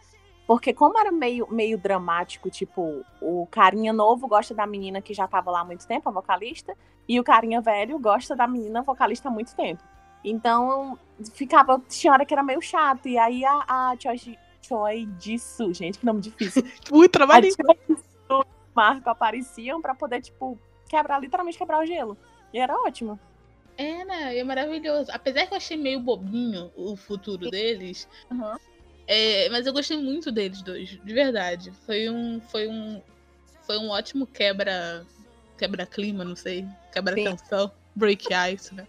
Porque 0.47 0.73
como 0.73 0.99
era 0.99 1.11
meio, 1.11 1.49
meio 1.51 1.77
dramático, 1.77 2.49
tipo, 2.51 3.05
o 3.21 3.47
carinha 3.51 3.93
novo 3.93 4.29
gosta 4.29 4.55
da 4.55 4.67
menina 4.67 5.03
que 5.03 5.13
já 5.13 5.27
tava 5.27 5.51
lá 5.51 5.61
há 5.61 5.65
muito 5.65 5.87
tempo, 5.87 6.09
a 6.09 6.13
vocalista, 6.13 6.77
e 7.09 7.19
o 7.19 7.25
carinha 7.25 7.61
velho 7.61 7.99
gosta 7.99 8.37
da 8.37 8.47
menina 8.47 8.83
vocalista 8.83 9.29
há 9.29 9.33
muito 9.33 9.55
tempo. 9.57 9.83
Então, 10.25 10.99
ficava. 11.35 11.81
Tinha 11.89 12.13
hora 12.13 12.25
que 12.25 12.33
era 12.33 12.43
meio 12.43 12.63
chato. 12.63 13.07
E 13.09 13.19
aí 13.19 13.45
a, 13.45 13.65
a 13.69 13.97
Choi, 14.01 14.39
Choi 14.63 15.09
Jisoo, 15.21 15.75
gente, 15.75 15.99
que 15.99 16.07
nome 16.07 16.23
difícil. 16.23 16.65
Muito 16.91 17.13
trabalho. 17.13 17.49
Marco 18.75 19.09
apareciam 19.09 19.81
para 19.81 19.95
poder, 19.95 20.21
tipo, 20.21 20.59
quebrar, 20.89 21.21
literalmente 21.21 21.59
quebrar 21.59 21.81
o 21.81 21.87
gelo. 21.87 22.17
E 22.53 22.59
era 22.59 22.75
ótimo. 22.75 23.19
É, 23.77 24.05
né? 24.05 24.37
É 24.37 24.45
maravilhoso. 24.45 25.11
Apesar 25.13 25.47
que 25.47 25.53
eu 25.53 25.57
achei 25.57 25.77
meio 25.77 26.01
bobinho 26.01 26.73
o 26.77 26.97
futuro 26.97 27.51
deles. 27.51 28.09
Uhum. 28.31 28.57
É, 29.07 29.49
mas 29.51 29.67
eu 29.67 29.73
gostei 29.73 29.97
muito 29.97 30.33
deles 30.33 30.63
dois, 30.63 30.89
de 30.89 31.15
verdade. 31.15 31.73
Foi 31.85 32.09
um, 32.09 32.41
foi 32.41 32.69
um, 32.69 33.03
foi 33.63 33.79
um 33.79 33.91
ótimo 33.91 34.27
quebra, 34.27 35.07
quebra 35.59 35.87
clima, 35.87 36.25
não 36.25 36.37
sei, 36.37 36.67
quebra 36.93 37.15
Sim. 37.15 37.25
tensão, 37.25 37.71
break 37.95 38.29
ice, 38.55 38.75
né? 38.75 38.87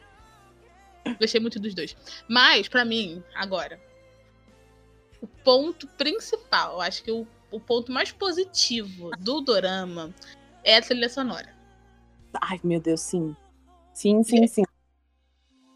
Gostei 1.19 1.39
muito 1.39 1.59
dos 1.59 1.74
dois. 1.74 1.95
Mas 2.27 2.67
pra 2.67 2.83
mim, 2.83 3.24
agora, 3.35 3.79
o 5.21 5.27
ponto 5.27 5.88
principal, 5.89 6.81
acho 6.81 7.03
que 7.03 7.12
o, 7.12 7.27
o 7.51 7.59
ponto 7.59 7.91
mais 7.91 8.12
positivo 8.12 9.12
do 9.19 9.41
dorama 9.41 10.13
é 10.63 10.77
a 10.77 10.81
trilha 10.81 11.09
sonora. 11.09 11.53
Ai, 12.41 12.59
meu 12.63 12.79
Deus, 12.79 13.01
sim. 13.01 13.35
Sim, 13.93 14.24
sim, 14.24 14.45
sim. 14.47 14.63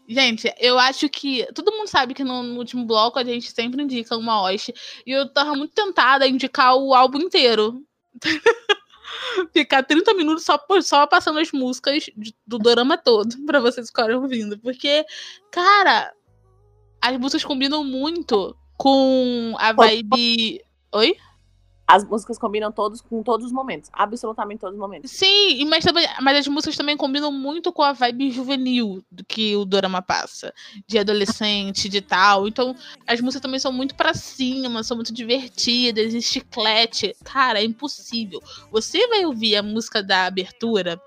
Gente, 0.06 0.52
eu 0.58 0.78
acho 0.78 1.08
que. 1.08 1.46
Todo 1.54 1.70
mundo 1.70 1.86
sabe 1.86 2.14
que 2.14 2.24
no, 2.24 2.42
no 2.42 2.58
último 2.58 2.84
bloco 2.84 3.18
a 3.18 3.24
gente 3.24 3.50
sempre 3.52 3.82
indica 3.82 4.16
uma 4.16 4.42
hoste. 4.42 4.74
E 5.06 5.12
eu 5.12 5.32
tava 5.32 5.54
muito 5.54 5.72
tentada 5.72 6.24
a 6.24 6.28
indicar 6.28 6.74
o 6.74 6.92
álbum 6.92 7.18
inteiro. 7.18 7.82
Ficar 9.52 9.82
30 9.82 10.14
minutos 10.14 10.44
só, 10.44 10.58
só 10.82 11.06
passando 11.06 11.38
as 11.38 11.50
músicas 11.52 12.10
do 12.46 12.58
dorama 12.58 12.98
todo 12.98 13.34
pra 13.46 13.60
vocês 13.60 13.88
ficarem 13.88 14.16
ouvindo. 14.16 14.58
Porque, 14.58 15.04
cara, 15.50 16.12
as 17.00 17.18
músicas 17.18 17.44
combinam 17.44 17.84
muito 17.84 18.56
com 18.76 19.54
a 19.58 19.72
vibe. 19.72 20.62
Oi? 20.92 21.16
As 21.90 22.04
músicas 22.04 22.38
combinam 22.38 22.70
todos 22.70 23.00
com 23.00 23.20
todos 23.22 23.46
os 23.46 23.52
momentos. 23.52 23.90
Absolutamente 23.92 24.60
todos 24.60 24.74
os 24.74 24.80
momentos. 24.80 25.10
Sim, 25.10 25.64
mas, 25.64 25.84
também, 25.84 26.06
mas 26.22 26.38
as 26.38 26.46
músicas 26.46 26.76
também 26.76 26.96
combinam 26.96 27.32
muito 27.32 27.72
com 27.72 27.82
a 27.82 27.92
vibe 27.92 28.30
juvenil 28.30 29.02
do 29.10 29.24
que 29.24 29.56
o 29.56 29.64
Dorama 29.64 30.00
passa. 30.00 30.54
De 30.86 30.98
adolescente, 30.98 31.88
de 31.88 32.00
tal. 32.00 32.46
Então, 32.46 32.76
as 33.06 33.20
músicas 33.20 33.42
também 33.42 33.58
são 33.58 33.72
muito 33.72 33.96
pra 33.96 34.14
cima, 34.14 34.84
são 34.84 34.96
muito 34.96 35.12
divertidas, 35.12 36.14
e 36.14 36.22
chiclete. 36.22 37.16
Cara, 37.24 37.60
é 37.60 37.64
impossível. 37.64 38.40
Você 38.70 39.08
vai 39.08 39.24
ouvir 39.24 39.56
a 39.56 39.62
música 39.62 40.00
da 40.00 40.26
abertura, 40.26 41.00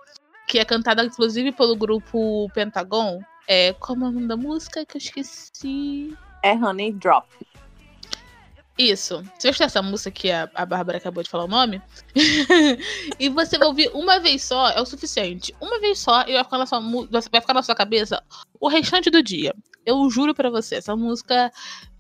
que 0.47 0.59
é 0.59 0.65
cantada 0.65 1.03
inclusive 1.05 1.53
pelo 1.53 1.77
grupo 1.77 2.49
Pentagon. 2.53 3.21
É, 3.47 3.71
como 3.73 4.03
é 4.03 4.09
o 4.09 4.11
nome 4.11 4.27
da 4.27 4.35
música 4.35 4.85
que 4.85 4.97
eu 4.97 4.99
esqueci? 4.99 6.13
É 6.43 6.51
Honey 6.53 6.91
Drop. 6.91 7.25
Isso. 8.77 9.23
Você 9.37 9.51
vai 9.51 9.67
essa 9.67 9.81
música 9.81 10.09
que 10.09 10.31
a, 10.31 10.49
a 10.55 10.65
Bárbara 10.65 10.97
acabou 10.97 11.21
de 11.21 11.29
falar 11.29 11.45
o 11.45 11.47
nome? 11.47 11.81
e 13.19 13.29
você 13.29 13.57
vai 13.57 13.67
ouvir 13.67 13.91
uma 13.93 14.19
vez 14.19 14.43
só, 14.43 14.69
é 14.69 14.81
o 14.81 14.85
suficiente. 14.85 15.53
Uma 15.61 15.79
vez 15.79 15.99
só 15.99 16.23
e 16.27 16.33
vai 16.33 16.43
ficar 16.43 16.57
na 16.57 16.65
sua, 16.65 16.81
vai 17.31 17.41
ficar 17.41 17.53
na 17.53 17.61
sua 17.61 17.75
cabeça 17.75 18.23
o 18.59 18.67
restante 18.67 19.11
do 19.11 19.21
dia. 19.21 19.53
Eu 19.85 20.09
juro 20.09 20.33
pra 20.33 20.49
você, 20.49 20.75
essa 20.75 20.95
música 20.95 21.51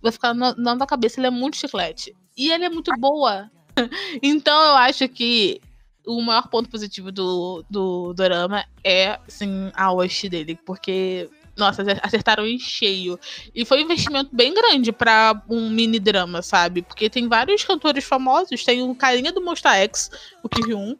vai 0.01 0.11
ficar 0.11 0.33
na, 0.33 0.55
na 0.55 0.87
cabeça, 0.87 1.19
ela 1.19 1.27
é 1.27 1.31
muito 1.31 1.57
chiclete. 1.57 2.15
E 2.35 2.51
ela 2.51 2.65
é 2.65 2.69
muito 2.69 2.91
boa. 2.97 3.51
então 4.23 4.55
eu 4.69 4.75
acho 4.75 5.07
que 5.09 5.61
o 6.05 6.21
maior 6.21 6.47
ponto 6.47 6.69
positivo 6.69 7.11
do, 7.11 7.63
do 7.69 8.13
Dorama 8.13 8.65
é, 8.83 9.19
sim, 9.27 9.71
a 9.73 9.87
host 9.87 10.27
dele. 10.29 10.57
Porque, 10.65 11.29
nossa, 11.55 11.83
acertaram 12.01 12.45
em 12.45 12.57
cheio. 12.57 13.19
E 13.53 13.63
foi 13.65 13.79
um 13.79 13.85
investimento 13.85 14.35
bem 14.35 14.53
grande 14.53 14.91
pra 14.91 15.41
um 15.49 15.69
mini 15.69 15.99
drama, 15.99 16.41
sabe? 16.41 16.81
Porque 16.81 17.09
tem 17.09 17.27
vários 17.27 17.63
cantores 17.63 18.03
famosos. 18.03 18.63
Tem 18.63 18.81
o 18.81 18.95
carinha 18.95 19.31
do 19.31 19.41
Monsta 19.41 19.75
X, 19.75 20.09
o 20.41 20.49
Kyhyun. 20.49 20.95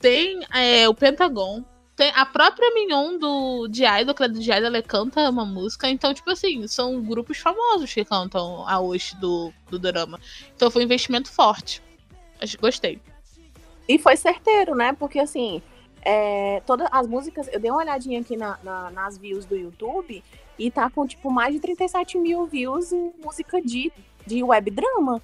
Tem 0.00 0.40
é, 0.52 0.88
o 0.88 0.94
Pentagon. 0.94 1.64
Tem 1.96 2.10
a 2.16 2.26
própria 2.26 2.74
Mignon 2.74 3.18
do 3.18 3.68
de 3.68 3.84
Idol, 3.84 4.14
que 4.14 4.24
é 4.24 4.28
de 4.28 4.50
Idol, 4.50 4.66
ela 4.66 4.82
canta 4.82 5.30
uma 5.30 5.44
música. 5.44 5.88
Então, 5.88 6.12
tipo 6.12 6.28
assim, 6.28 6.66
são 6.66 7.00
grupos 7.00 7.38
famosos 7.38 7.94
que 7.94 8.04
cantam 8.04 8.66
a 8.66 8.74
host 8.76 9.16
do, 9.16 9.52
do 9.70 9.78
drama. 9.78 10.18
Então 10.56 10.70
foi 10.72 10.82
um 10.82 10.86
investimento 10.86 11.30
forte. 11.30 11.80
Gostei. 12.60 13.00
E 13.88 13.96
foi 13.98 14.16
certeiro, 14.16 14.74
né? 14.74 14.92
Porque 14.92 15.20
assim, 15.20 15.62
é, 16.04 16.60
todas 16.66 16.88
as 16.92 17.06
músicas, 17.06 17.48
eu 17.52 17.58
dei 17.60 17.70
uma 17.70 17.80
olhadinha 17.80 18.20
aqui 18.20 18.36
na- 18.36 18.58
na- 18.62 18.90
nas 18.90 19.16
views 19.18 19.44
do 19.44 19.56
YouTube 19.56 20.22
e 20.58 20.70
tá 20.70 20.88
com 20.90 21.06
tipo 21.06 21.30
mais 21.30 21.54
de 21.54 21.60
37 21.60 22.18
mil 22.18 22.46
views 22.46 22.92
em 22.92 23.12
música 23.24 23.60
de, 23.62 23.92
de 24.26 24.42
web 24.42 24.70
drama. 24.70 25.22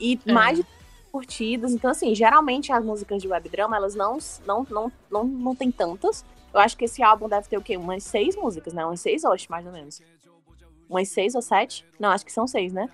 E 0.00 0.18
É. 0.26 0.32
mais 0.32 0.58
de 0.58 0.66
curtidas. 1.12 1.72
Então, 1.72 1.90
assim, 1.90 2.14
geralmente 2.14 2.72
as 2.72 2.84
músicas 2.84 3.20
de 3.20 3.28
web 3.28 3.48
drama, 3.48 3.76
elas 3.76 3.94
não, 3.94 4.18
não, 4.46 4.66
não, 4.70 4.92
não, 5.10 5.24
não 5.24 5.54
tem 5.54 5.70
tantas. 5.70 6.24
Eu 6.54 6.60
acho 6.60 6.76
que 6.76 6.84
esse 6.86 7.02
álbum 7.02 7.28
deve 7.28 7.48
ter 7.48 7.56
o 7.58 7.62
quê? 7.62 7.76
Umas 7.76 8.02
seis 8.04 8.34
músicas, 8.36 8.72
né? 8.72 8.84
Umas 8.84 9.00
seis, 9.00 9.24
oxe, 9.24 9.48
mais 9.50 9.66
ou 9.66 9.72
menos. 9.72 10.00
Umas 10.88 11.08
seis 11.08 11.34
ou 11.34 11.42
sete? 11.42 11.84
Não, 11.98 12.10
acho 12.10 12.24
que 12.24 12.32
são 12.32 12.46
seis, 12.46 12.72
né? 12.72 12.88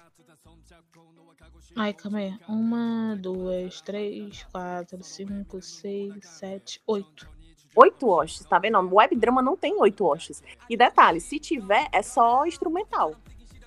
Ai, 1.81 1.95
calma 1.95 2.19
aí. 2.19 2.37
Uma, 2.49 3.15
duas, 3.17 3.81
três, 3.81 4.45
quatro, 4.51 5.01
cinco, 5.05 5.63
seis, 5.63 6.13
sete, 6.27 6.83
oito. 6.85 7.29
Oito 7.77 8.09
oshes, 8.09 8.45
tá 8.45 8.59
vendo? 8.59 8.79
Web 8.93 9.15
drama 9.15 9.41
não 9.41 9.57
tem 9.57 9.81
oito 9.81 10.05
oshes. 10.05 10.43
E 10.69 10.77
detalhe, 10.77 11.21
se 11.21 11.39
tiver, 11.39 11.87
é 11.93 12.03
só 12.03 12.45
instrumental. 12.45 13.15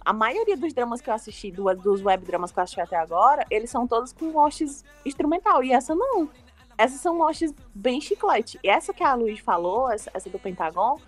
A 0.03 0.11
maioria 0.11 0.57
dos 0.57 0.73
dramas 0.73 0.99
que 0.99 1.09
eu 1.09 1.13
assisti, 1.13 1.51
do- 1.51 1.73
dos 1.75 2.03
web 2.03 2.25
dramas 2.25 2.51
que 2.51 2.59
eu 2.59 2.63
assisti 2.63 2.81
até 2.81 2.97
agora, 2.97 3.45
eles 3.49 3.69
são 3.69 3.87
todos 3.87 4.11
com 4.11 4.35
oshes 4.35 4.83
instrumental. 5.05 5.63
E 5.63 5.71
essa 5.71 5.95
não. 5.95 6.29
Essas 6.77 6.99
são 6.99 7.21
oshes 7.21 7.53
bem 7.73 8.01
chiclete. 8.01 8.59
E 8.61 8.67
essa 8.69 8.93
que 8.93 9.03
a 9.03 9.13
Luiz 9.13 9.39
falou, 9.39 9.89
essa, 9.89 10.11
essa 10.13 10.29
do 10.29 10.37
Pentagon, 10.37 10.99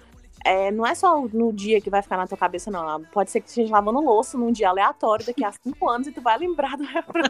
é, 0.44 0.72
não 0.72 0.86
é 0.86 0.94
só 0.96 1.22
no 1.28 1.52
dia 1.54 1.80
que 1.82 1.90
vai 1.90 2.02
ficar 2.02 2.18
na 2.18 2.28
tua 2.28 2.38
cabeça, 2.38 2.70
não. 2.72 3.04
Pode 3.06 3.32
ser 3.32 3.42
que 3.42 3.50
esteja 3.50 3.72
lavando 3.72 4.00
louça 4.02 4.38
num 4.38 4.52
dia 4.52 4.70
aleatório 4.70 5.26
daqui 5.26 5.44
a 5.44 5.52
cinco 5.64 5.90
anos 5.90 6.08
e 6.08 6.12
tu 6.12 6.22
vai 6.22 6.38
lembrar 6.38 6.78
do 6.78 6.84
refrão. 6.84 7.24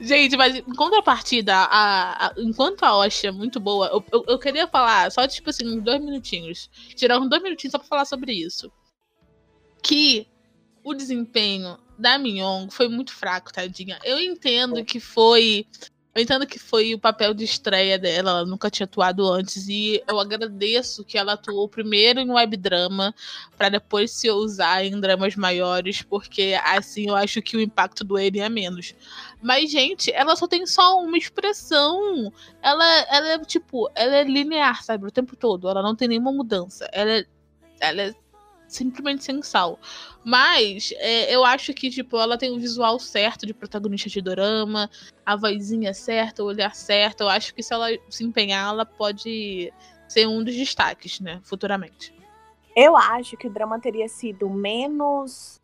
Gente, 0.00 0.36
mas 0.36 0.56
em 0.56 0.62
contrapartida, 0.74 1.54
a, 1.54 2.26
a- 2.28 2.34
enquanto 2.38 2.82
a 2.82 2.96
Osh 2.98 3.24
é 3.24 3.30
muito 3.30 3.60
boa, 3.60 3.86
eu, 3.88 4.04
eu, 4.12 4.24
eu 4.28 4.38
queria 4.38 4.66
falar, 4.66 5.10
só 5.12 5.26
tipo 5.28 5.50
assim, 5.50 5.66
uns 5.66 5.82
dois 5.82 6.00
minutinhos. 6.00 6.68
Tirar 6.96 7.18
uns 7.20 7.28
dois 7.28 7.42
minutinhos 7.42 7.72
só 7.72 7.78
pra 7.78 7.86
falar 7.86 8.04
sobre 8.04 8.32
isso. 8.32 8.70
Que 9.82 10.26
o 10.82 10.94
desempenho 10.94 11.78
da 11.98 12.18
Mignon 12.18 12.68
foi 12.70 12.88
muito 12.88 13.12
fraco, 13.14 13.52
tadinha. 13.52 13.98
Eu 14.02 14.18
entendo 14.20 14.84
que 14.84 14.98
foi. 14.98 15.66
Eu 16.14 16.22
entendo 16.22 16.46
que 16.46 16.60
foi 16.60 16.94
o 16.94 16.98
papel 16.98 17.34
de 17.34 17.42
estreia 17.42 17.98
dela, 17.98 18.30
ela 18.30 18.46
nunca 18.46 18.70
tinha 18.70 18.84
atuado 18.84 19.26
antes, 19.28 19.66
e 19.68 20.00
eu 20.06 20.20
agradeço 20.20 21.04
que 21.04 21.18
ela 21.18 21.32
atuou 21.32 21.68
primeiro 21.68 22.20
em 22.20 22.30
webdrama, 22.30 23.12
pra 23.56 23.68
depois 23.68 24.12
se 24.12 24.30
usar 24.30 24.84
em 24.84 25.00
dramas 25.00 25.34
maiores, 25.34 26.02
porque 26.02 26.56
assim 26.64 27.08
eu 27.08 27.16
acho 27.16 27.42
que 27.42 27.56
o 27.56 27.60
impacto 27.60 28.04
do 28.04 28.16
ele 28.16 28.38
é 28.38 28.48
menos. 28.48 28.94
Mas, 29.42 29.70
gente, 29.72 30.12
ela 30.12 30.36
só 30.36 30.46
tem 30.46 30.64
só 30.66 31.00
uma 31.00 31.18
expressão. 31.18 32.32
Ela, 32.62 32.84
ela 33.10 33.28
é, 33.32 33.38
tipo, 33.40 33.90
ela 33.94 34.16
é 34.16 34.24
linear, 34.24 34.82
sabe? 34.82 35.06
O 35.06 35.10
tempo 35.10 35.36
todo. 35.36 35.68
Ela 35.68 35.82
não 35.82 35.94
tem 35.94 36.08
nenhuma 36.08 36.32
mudança. 36.32 36.88
Ela 36.92 37.10
é, 37.10 37.26
ela 37.80 38.02
é 38.02 38.14
simplesmente 38.68 39.24
sem 39.24 39.42
sal. 39.42 39.78
Mas, 40.24 40.92
é, 40.96 41.34
eu 41.34 41.44
acho 41.44 41.72
que, 41.74 41.90
tipo, 41.90 42.16
ela 42.18 42.38
tem 42.38 42.50
o 42.50 42.58
visual 42.58 42.98
certo 42.98 43.46
de 43.46 43.54
protagonista 43.54 44.08
de 44.08 44.20
dorama, 44.20 44.90
a 45.24 45.36
vozinha 45.36 45.92
certa, 45.94 46.42
o 46.42 46.46
olhar 46.46 46.74
certo. 46.74 47.22
Eu 47.22 47.28
acho 47.28 47.54
que 47.54 47.62
se 47.62 47.72
ela 47.72 47.88
se 48.08 48.24
empenhar, 48.24 48.72
ela 48.72 48.86
pode 48.86 49.72
ser 50.08 50.26
um 50.26 50.42
dos 50.42 50.54
destaques, 50.54 51.20
né? 51.20 51.40
Futuramente. 51.42 52.14
Eu 52.76 52.96
acho 52.96 53.36
que 53.36 53.46
o 53.46 53.50
drama 53.50 53.78
teria 53.78 54.08
sido 54.08 54.50
menos 54.50 55.62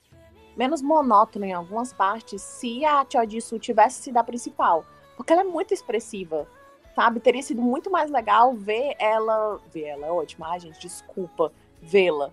menos 0.56 0.82
monótono 0.82 1.44
em 1.44 1.52
algumas 1.52 1.92
partes 1.92 2.42
se 2.42 2.84
a 2.84 3.06
Cho 3.08 3.24
Jisoo 3.26 3.58
tivesse 3.58 4.02
sido 4.02 4.16
a 4.18 4.24
principal, 4.24 4.84
porque 5.16 5.32
ela 5.32 5.42
é 5.42 5.44
muito 5.44 5.72
expressiva, 5.72 6.46
sabe? 6.94 7.18
Teria 7.20 7.42
sido 7.42 7.62
muito 7.62 7.90
mais 7.90 8.10
legal 8.10 8.54
ver 8.54 8.94
ela, 8.98 9.58
ver 9.72 9.84
ela 9.84 10.06
é 10.06 10.10
ótima, 10.10 10.48
ai 10.50 10.60
gente, 10.60 10.78
desculpa, 10.78 11.52
vê-la. 11.80 12.30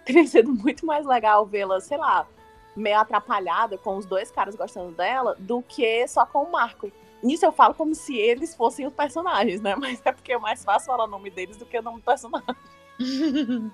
Teria 0.04 0.26
sido 0.26 0.52
muito 0.52 0.86
mais 0.86 1.06
legal 1.06 1.46
vê-la, 1.46 1.80
sei 1.80 1.98
lá, 1.98 2.26
meio 2.74 2.98
atrapalhada 2.98 3.76
com 3.78 3.96
os 3.96 4.06
dois 4.06 4.30
caras 4.30 4.54
gostando 4.54 4.92
dela 4.92 5.36
do 5.38 5.62
que 5.62 6.06
só 6.08 6.24
com 6.26 6.44
o 6.44 6.52
Marco. 6.52 6.90
Nisso 7.22 7.44
eu 7.44 7.52
falo 7.52 7.74
como 7.74 7.94
se 7.94 8.16
eles 8.16 8.54
fossem 8.54 8.86
os 8.86 8.94
personagens, 8.94 9.60
né? 9.60 9.74
Mas 9.76 10.00
é 10.04 10.12
porque 10.12 10.32
é 10.32 10.38
mais 10.38 10.64
fácil 10.64 10.86
falar 10.86 11.04
o 11.04 11.10
nome 11.10 11.30
deles 11.30 11.56
do 11.56 11.66
que 11.66 11.78
o 11.78 11.82
nome 11.82 11.98
do 11.98 12.04
personagem. 12.04 12.56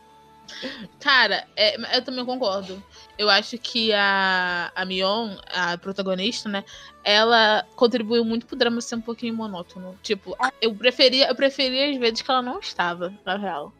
Cara, 1.00 1.46
é, 1.56 1.96
eu 1.96 2.04
também 2.04 2.24
concordo. 2.24 2.82
Eu 3.18 3.28
acho 3.28 3.58
que 3.58 3.92
a, 3.92 4.70
a 4.74 4.84
Mion, 4.84 5.36
a 5.52 5.76
protagonista, 5.76 6.48
né? 6.48 6.64
Ela 7.02 7.66
contribuiu 7.74 8.24
muito 8.24 8.46
pro 8.46 8.56
drama 8.56 8.80
ser 8.80 8.96
um 8.96 9.00
pouquinho 9.00 9.34
monótono. 9.34 9.98
Tipo, 10.02 10.36
eu 10.60 10.74
preferia, 10.74 11.28
eu 11.28 11.34
preferia 11.34 11.90
às 11.90 11.96
vezes 11.96 12.22
que 12.22 12.30
ela 12.30 12.42
não 12.42 12.60
estava, 12.60 13.12
na 13.24 13.36
real. 13.36 13.72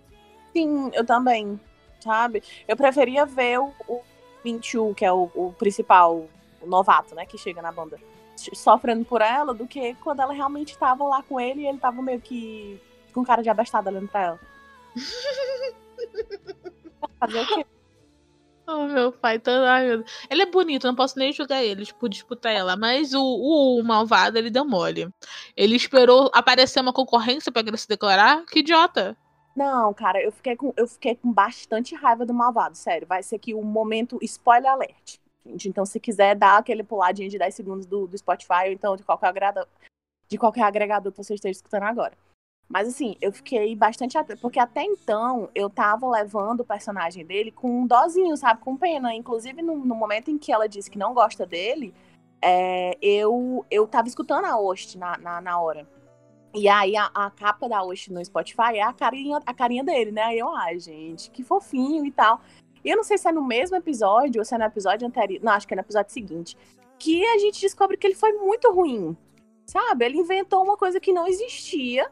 Sim, 0.53 0.91
eu 0.93 1.05
também, 1.05 1.61
sabe? 2.01 2.43
Eu 2.67 2.77
preferia 2.77 3.27
ver 3.27 3.59
o, 3.59 3.73
o 3.89 4.03
Minchu, 4.45 4.95
que 4.95 5.05
é 5.05 5.13
o, 5.13 5.31
o 5.35 5.55
principal, 5.59 6.27
o 6.61 6.67
novato, 6.67 7.15
né, 7.15 7.27
que 7.27 7.39
chega 7.39 7.61
na 7.63 7.73
banda, 7.73 7.99
sofrendo 8.37 9.05
por 9.05 9.21
ela, 9.21 9.55
do 9.55 9.67
que 9.67 9.95
quando 9.97 10.21
ela 10.21 10.33
realmente 10.33 10.77
tava 10.77 11.05
lá 11.05 11.23
com 11.23 11.41
ele 11.41 11.63
e 11.63 11.67
ele 11.67 11.79
tava 11.79 12.01
meio 12.03 12.21
que 12.21 12.81
com 13.13 13.25
cara 13.25 13.43
de 13.43 13.49
abestada 13.49 13.91
olhando 13.91 14.09
pra 14.09 14.23
ela. 14.23 14.41
Fazer 17.19 17.41
o 17.41 17.47
quê? 17.47 17.67
Oh, 18.69 18.87
meu 18.89 19.13
pai, 19.13 19.39
tá. 19.39 19.53
Ai, 19.75 19.87
meu... 19.87 20.05
Ele 20.29 20.43
é 20.43 20.47
bonito, 20.47 20.87
não 20.87 20.95
posso 20.95 21.17
nem 21.19 21.33
julgar 21.33 21.63
ele, 21.63 21.87
tipo, 21.87 22.09
disputar 22.09 22.53
ela. 22.53 22.77
Mas 22.77 23.15
o, 23.15 23.23
o, 23.23 23.83
malvado, 23.85 24.37
ele 24.37 24.51
deu 24.51 24.65
mole. 24.65 25.09
Ele 25.57 25.77
esperou 25.77 26.31
aparecer 26.35 26.81
uma 26.81 26.93
concorrência 26.93 27.53
pra 27.53 27.63
ele 27.63 27.77
se 27.77 27.89
declarar? 27.89 28.45
Que 28.47 28.59
idiota. 28.59 29.17
Não, 29.57 29.95
cara, 29.95 30.23
eu 30.23 30.31
fiquei, 30.31 30.55
com, 30.55 30.71
eu 30.77 30.87
fiquei 30.87 31.17
com 31.17 31.33
bastante 31.33 31.95
raiva 31.95 32.27
do 32.27 32.35
malvado, 32.35 32.77
sério. 32.77 33.07
Vai 33.07 33.23
ser 33.23 33.37
aqui 33.37 33.55
o 33.55 33.61
um 33.61 33.65
momento 33.65 34.19
spoiler 34.21 34.71
alert. 34.71 35.19
Gente. 35.47 35.69
Então, 35.69 35.87
se 35.87 35.99
quiser 35.99 36.35
dar 36.35 36.59
aquele 36.59 36.83
puladinho 36.83 37.31
de 37.31 37.39
10 37.39 37.55
segundos 37.55 37.87
do, 37.87 38.07
do 38.07 38.19
Spotify, 38.19 38.67
ou 38.67 38.73
então 38.73 38.97
de 38.97 39.03
qualquer, 39.03 39.29
agrada, 39.29 39.67
de 40.29 40.37
qualquer 40.37 40.63
agregador 40.63 41.11
que 41.11 41.17
você 41.17 41.35
esteja 41.35 41.53
escutando 41.53 41.85
agora. 41.85 42.13
Mas 42.69 42.89
assim, 42.89 43.17
eu 43.21 43.33
fiquei 43.33 43.75
bastante 43.77 44.19
atenta, 44.19 44.41
porque 44.43 44.59
até 44.59 44.83
então 44.83 45.49
eu 45.55 45.71
tava 45.71 46.07
levando 46.11 46.61
o 46.61 46.65
personagem 46.65 47.25
dele 47.25 47.53
com 47.53 47.83
um 47.83 47.87
dozinho, 47.87 48.37
sabe? 48.37 48.61
Com 48.61 48.77
pena. 48.77 49.15
Inclusive, 49.15 49.63
no, 49.63 49.77
no 49.77 49.95
momento 49.95 50.31
em 50.31 50.37
que 50.37 50.53
ela 50.53 50.69
disse 50.69 50.91
que 50.91 50.99
não 50.99 51.15
gosta 51.15 51.47
dele, 51.47 51.95
é, 52.43 52.99
eu, 53.01 53.65
eu 53.71 53.87
tava 53.87 54.09
escutando 54.09 54.45
a 54.47 54.55
host 54.55 54.99
na, 54.99 55.17
na, 55.17 55.41
na 55.41 55.61
hora. 55.61 55.87
E 56.57 56.69
aí 56.69 56.97
a, 56.97 57.11
a, 57.15 57.31
capa 57.31 57.69
da 57.69 57.81
host 57.81 58.11
no 58.11 58.25
Spotify 58.25 58.77
é 58.77 58.83
a 58.83 58.91
carinha, 58.91 59.39
a 59.45 59.53
carinha 59.53 59.85
dele, 59.85 60.11
né? 60.11 60.23
Aí 60.23 60.39
eu, 60.39 60.49
ai, 60.57 60.81
gente, 60.81 61.31
que 61.31 61.45
fofinho 61.45 62.07
e 62.07 62.11
tal. 62.11 62.41
E 62.83 62.89
eu 62.89 62.97
não 62.97 63.05
sei 63.05 63.19
se 63.19 63.29
é 63.29 63.33
no 63.33 63.45
mesmo 63.45 63.77
episódio 63.77 64.41
ou 64.41 64.45
se 64.45 64.55
é 64.55 64.59
no 64.59 64.65
episódio 64.65 65.07
anterior. 65.07 65.39
Não, 65.45 65.53
acho 65.53 65.69
que 65.69 65.75
é 65.75 65.77
no 65.77 65.83
episódio 65.83 66.15
seguinte. 66.15 66.57
Que 66.99 67.23
a 67.27 67.39
gente 67.39 67.61
descobre 67.61 67.99
que 67.99 68.07
ele 68.07 68.15
foi 68.15 68.33
muito 68.33 68.73
ruim. 68.73 69.15
Sabe? 69.67 70.07
Ele 70.07 70.17
inventou 70.17 70.65
uma 70.65 70.79
coisa 70.79 70.99
que 70.99 71.13
não 71.13 71.29
existia 71.29 72.11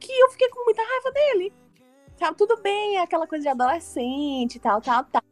que 0.00 0.12
eu 0.12 0.30
fiquei 0.30 0.48
com 0.48 0.64
muita 0.64 0.82
raiva 0.82 1.12
dele. 1.12 1.52
Sabe, 2.16 2.38
tudo 2.38 2.56
bem, 2.62 2.96
é 2.96 3.02
aquela 3.02 3.26
coisa 3.26 3.42
de 3.42 3.48
adolescente, 3.48 4.58
tal, 4.58 4.80
tal, 4.80 5.04
tal. 5.04 5.22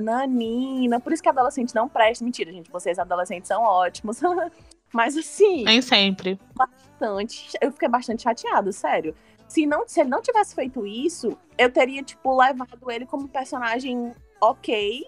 Nanina, 0.00 1.00
por 1.00 1.12
isso 1.12 1.22
que 1.22 1.28
adolescente 1.28 1.74
não 1.74 1.88
presta. 1.88 2.24
Mentira, 2.24 2.52
gente, 2.52 2.70
vocês 2.70 2.98
adolescentes 2.98 3.48
são 3.48 3.62
ótimos. 3.62 4.20
Mas 4.96 5.14
assim. 5.14 5.62
Nem 5.62 5.82
sempre. 5.82 6.40
Bastante. 6.54 7.50
Eu 7.60 7.70
fiquei 7.70 7.86
bastante 7.86 8.22
chateada, 8.22 8.72
sério. 8.72 9.14
Se, 9.46 9.66
não, 9.66 9.86
se 9.86 10.00
ele 10.00 10.08
não 10.08 10.22
tivesse 10.22 10.54
feito 10.54 10.86
isso, 10.86 11.36
eu 11.58 11.70
teria, 11.70 12.02
tipo, 12.02 12.34
levado 12.34 12.90
ele 12.90 13.04
como 13.04 13.28
personagem 13.28 14.14
ok. 14.40 15.06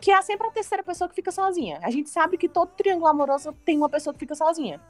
Que 0.00 0.10
é 0.10 0.22
sempre 0.22 0.46
a 0.46 0.50
terceira 0.50 0.82
pessoa 0.82 1.06
que 1.06 1.14
fica 1.14 1.30
sozinha. 1.30 1.78
A 1.82 1.90
gente 1.90 2.08
sabe 2.08 2.38
que 2.38 2.48
todo 2.48 2.70
triângulo 2.70 3.08
amoroso 3.08 3.52
tem 3.62 3.76
uma 3.76 3.90
pessoa 3.90 4.14
que 4.14 4.20
fica 4.20 4.34
sozinha. 4.34 4.80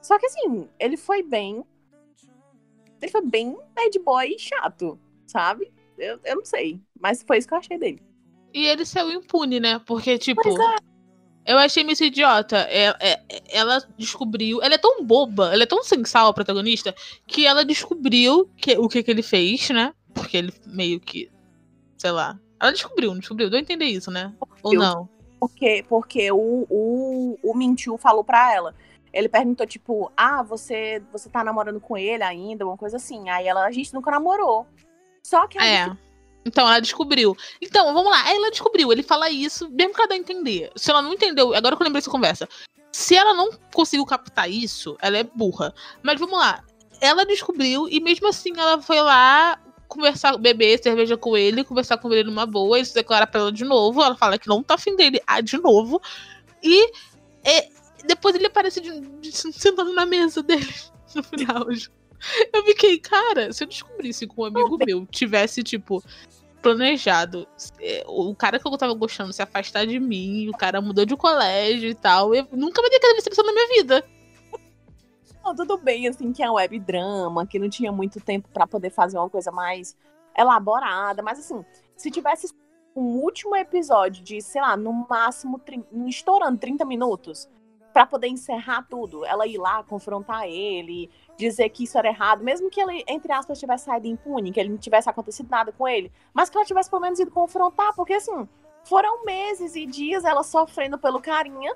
Só 0.00 0.18
que 0.18 0.24
assim, 0.24 0.66
ele 0.78 0.96
foi 0.96 1.22
bem 1.22 1.62
ele 3.02 3.12
foi 3.12 3.20
bem 3.20 3.54
bad 3.74 3.98
boy 3.98 4.38
chato, 4.38 4.98
sabe? 5.26 5.70
Eu, 5.98 6.18
eu 6.24 6.36
não 6.36 6.44
sei. 6.46 6.80
Mas 6.98 7.22
foi 7.22 7.36
isso 7.36 7.46
que 7.46 7.52
eu 7.52 7.58
achei 7.58 7.78
dele. 7.78 8.02
E 8.54 8.66
ele 8.66 8.86
saiu 8.86 9.10
impune, 9.10 9.60
né? 9.60 9.78
Porque, 9.80 10.16
tipo. 10.16 10.40
É. 10.48 10.76
Eu 11.46 11.58
achei 11.58 11.84
meio 11.84 11.96
idiota. 12.02 12.56
É, 12.68 12.94
é, 13.00 13.20
ela 13.48 13.82
descobriu. 13.96 14.62
Ela 14.62 14.74
é 14.74 14.78
tão 14.78 15.04
boba, 15.04 15.52
ela 15.52 15.62
é 15.62 15.66
tão 15.66 15.82
sensal, 15.82 16.28
a 16.28 16.34
protagonista, 16.34 16.94
que 17.26 17.46
ela 17.46 17.64
descobriu 17.64 18.50
que, 18.56 18.76
o 18.76 18.88
que, 18.88 19.02
que 19.02 19.10
ele 19.10 19.22
fez, 19.22 19.70
né? 19.70 19.94
Porque 20.12 20.36
ele 20.36 20.52
meio 20.66 20.98
que. 20.98 21.30
Sei 21.96 22.10
lá. 22.10 22.38
Ela 22.60 22.72
descobriu, 22.72 23.10
não 23.10 23.20
descobriu? 23.20 23.48
Deu 23.48 23.58
a 23.58 23.62
entender 23.62 23.84
isso, 23.84 24.10
né? 24.10 24.32
Ou 24.62 24.74
não? 24.74 25.08
Porque, 25.38 25.84
porque 25.88 26.32
o, 26.32 26.66
o, 26.68 27.38
o 27.42 27.54
Mintiu 27.54 27.96
falou 27.98 28.24
pra 28.24 28.54
ela 28.54 28.74
ele 29.16 29.30
perguntou, 29.30 29.66
tipo, 29.66 30.12
ah, 30.14 30.42
você, 30.42 31.02
você 31.10 31.30
tá 31.30 31.42
namorando 31.42 31.80
com 31.80 31.96
ele 31.96 32.22
ainda? 32.22 32.66
Uma 32.66 32.76
coisa 32.76 32.98
assim. 32.98 33.30
Aí 33.30 33.46
ela, 33.46 33.64
a 33.64 33.70
gente 33.70 33.94
nunca 33.94 34.10
namorou. 34.10 34.66
Só 35.22 35.46
que 35.46 35.58
É. 35.58 35.90
Então, 36.46 36.66
ela 36.66 36.80
descobriu. 36.80 37.36
Então, 37.60 37.92
vamos 37.92 38.10
lá. 38.10 38.30
Ela 38.30 38.50
descobriu. 38.50 38.92
Ele 38.92 39.02
fala 39.02 39.28
isso, 39.28 39.68
mesmo 39.70 39.92
que 39.92 40.00
ela 40.00 40.08
dá 40.08 40.16
entender. 40.16 40.70
Se 40.76 40.90
ela 40.90 41.02
não 41.02 41.12
entendeu, 41.12 41.54
agora 41.54 41.76
que 41.76 41.82
eu 41.82 41.84
lembrei 41.84 42.00
dessa 42.00 42.10
conversa. 42.10 42.48
Se 42.92 43.14
ela 43.14 43.34
não 43.34 43.50
conseguiu 43.74 44.06
captar 44.06 44.50
isso, 44.50 44.96
ela 45.00 45.18
é 45.18 45.24
burra. 45.24 45.74
Mas 46.02 46.18
vamos 46.18 46.38
lá. 46.38 46.64
Ela 47.00 47.26
descobriu 47.26 47.88
e 47.90 48.00
mesmo 48.00 48.28
assim 48.28 48.52
ela 48.56 48.80
foi 48.80 48.98
lá 49.02 49.60
conversar, 49.86 50.38
beber 50.38 50.82
cerveja 50.82 51.16
com 51.16 51.36
ele, 51.36 51.62
conversar 51.62 51.98
com 51.98 52.10
ele 52.10 52.24
numa 52.24 52.46
boa, 52.46 52.82
se 52.82 52.94
declara 52.94 53.26
pra 53.26 53.40
ela 53.40 53.52
de 53.52 53.64
novo. 53.64 54.02
Ela 54.02 54.16
fala 54.16 54.38
que 54.38 54.48
não 54.48 54.62
tá 54.62 54.74
afim 54.74 54.96
dele 54.96 55.20
ah, 55.26 55.42
de 55.42 55.58
novo. 55.58 56.00
E 56.62 56.90
depois 58.06 58.34
ele 58.34 58.46
aparece 58.46 58.80
de, 58.80 59.00
de, 59.00 59.32
sentado 59.32 59.92
na 59.92 60.06
mesa 60.06 60.42
dele 60.42 60.72
no 61.14 61.22
final. 61.22 61.66
Eu 62.52 62.64
fiquei, 62.64 62.98
cara, 62.98 63.52
se 63.52 63.64
eu 63.64 63.68
descobrisse 63.68 64.26
que 64.26 64.34
um 64.36 64.44
amigo 64.44 64.78
meu 64.84 65.06
tivesse, 65.06 65.62
tipo, 65.62 66.02
planejado 66.62 67.46
é, 67.80 68.04
o 68.06 68.34
cara 68.34 68.58
que 68.58 68.66
eu 68.66 68.76
tava 68.76 68.92
gostando 68.94 69.32
se 69.32 69.42
afastar 69.42 69.86
de 69.86 70.00
mim, 70.00 70.48
o 70.48 70.52
cara 70.52 70.80
mudou 70.80 71.04
de 71.04 71.16
colégio 71.16 71.88
e 71.88 71.94
tal, 71.94 72.34
eu 72.34 72.46
nunca 72.52 72.80
vai 72.80 72.90
ter 72.90 72.96
aquela 72.96 73.14
decepção 73.14 73.44
na 73.44 73.52
minha 73.52 73.68
vida. 73.68 74.04
Não, 75.44 75.54
tudo 75.54 75.78
bem, 75.78 76.08
assim, 76.08 76.32
que 76.32 76.42
é 76.42 76.50
um 76.50 76.54
web 76.54 76.78
drama, 76.80 77.46
que 77.46 77.58
não 77.58 77.68
tinha 77.68 77.92
muito 77.92 78.20
tempo 78.20 78.48
para 78.52 78.66
poder 78.66 78.90
fazer 78.90 79.16
uma 79.16 79.30
coisa 79.30 79.52
mais 79.52 79.96
elaborada, 80.36 81.22
mas 81.22 81.38
assim, 81.38 81.64
se 81.96 82.10
tivesse 82.10 82.52
um 82.96 83.18
último 83.20 83.54
episódio 83.54 84.24
de, 84.24 84.40
sei 84.40 84.60
lá, 84.60 84.76
no 84.76 85.06
máximo, 85.08 85.60
estourando 86.06 86.58
30 86.58 86.84
minutos, 86.84 87.48
para 87.96 88.04
poder 88.04 88.28
encerrar 88.28 88.86
tudo. 88.90 89.24
Ela 89.24 89.46
ir 89.46 89.56
lá 89.56 89.82
confrontar 89.82 90.46
ele, 90.46 91.10
dizer 91.38 91.70
que 91.70 91.84
isso 91.84 91.96
era 91.96 92.08
errado, 92.08 92.44
mesmo 92.44 92.68
que 92.68 92.78
ele, 92.78 93.02
entre 93.08 93.32
aspas, 93.32 93.58
tivesse 93.58 93.86
saído 93.86 94.06
impune, 94.06 94.52
que 94.52 94.60
ele 94.60 94.68
não 94.68 94.76
tivesse 94.76 95.08
acontecido 95.08 95.48
nada 95.48 95.72
com 95.72 95.88
ele, 95.88 96.12
mas 96.34 96.50
que 96.50 96.58
ela 96.58 96.66
tivesse 96.66 96.90
pelo 96.90 97.00
menos 97.00 97.18
ido 97.18 97.30
confrontar, 97.30 97.94
porque 97.94 98.12
assim, 98.12 98.46
foram 98.84 99.24
meses 99.24 99.74
e 99.74 99.86
dias 99.86 100.26
ela 100.26 100.42
sofrendo 100.42 100.98
pelo 100.98 101.22
carinha, 101.22 101.74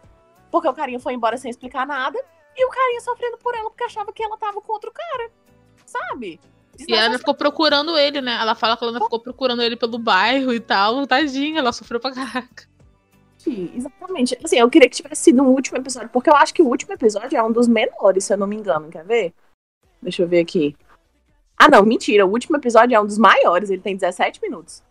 porque 0.50 0.68
o 0.68 0.74
carinha 0.74 1.00
foi 1.00 1.14
embora 1.14 1.38
sem 1.38 1.50
explicar 1.50 1.87
nada, 1.87 2.22
e 2.54 2.66
o 2.66 2.68
carinha 2.68 3.00
sofrendo 3.00 3.38
por 3.38 3.54
ela 3.54 3.70
porque 3.70 3.85
achava 3.85 4.12
que 4.12 4.22
ela 4.22 4.37
tava 4.37 4.61
com 4.61 4.74
outro 4.74 4.92
cara, 4.92 5.30
sabe? 5.87 6.38
E 6.87 6.94
ela 6.94 7.16
ficou 7.16 7.35
procurando 7.35 7.96
ele, 7.96 8.20
né? 8.20 8.35
Ela 8.38 8.54
fala 8.54 8.76
que 8.76 8.85
ela 8.85 9.00
ficou 9.00 9.20
procurando 9.20 9.62
ele 9.62 9.76
pelo 9.76 9.98
bairro 9.98 10.52
e 10.52 10.61
tal. 10.61 11.06
Tadinha, 11.06 11.61
ela 11.61 11.72
sofreu 11.72 11.98
pra 11.98 12.12
caraca 12.12 12.69
exatamente. 13.48 14.37
Assim, 14.42 14.59
eu 14.59 14.68
queria 14.68 14.88
que 14.88 14.96
tivesse 14.96 15.22
sido 15.22 15.42
um 15.42 15.48
último 15.48 15.79
episódio, 15.79 16.11
porque 16.11 16.29
eu 16.29 16.37
acho 16.37 16.53
que 16.53 16.62
o 16.62 16.66
último 16.66 16.92
episódio 16.92 17.37
é 17.37 17.42
um 17.42 17.53
dos 17.53 17.68
menores, 17.68 18.24
se 18.24 18.33
eu 18.33 18.37
não 18.37 18.46
me 18.46 18.57
engano. 18.57 18.90
Quer 18.90 19.05
ver? 19.05 19.33
Deixa 20.03 20.22
eu 20.22 20.29
ver 20.29 20.40
aqui. 20.40 20.76
Ah, 21.57 21.68
não, 21.68 21.85
mentira. 21.85 22.26
O 22.26 22.31
último 22.31 22.57
episódio 22.57 22.96
é 22.96 23.00
um 23.00 23.07
dos 23.07 23.18
maiores, 23.18 23.70
ele 23.70 23.83
tem 23.83 23.94
17 23.94 24.40
minutos. 24.42 24.83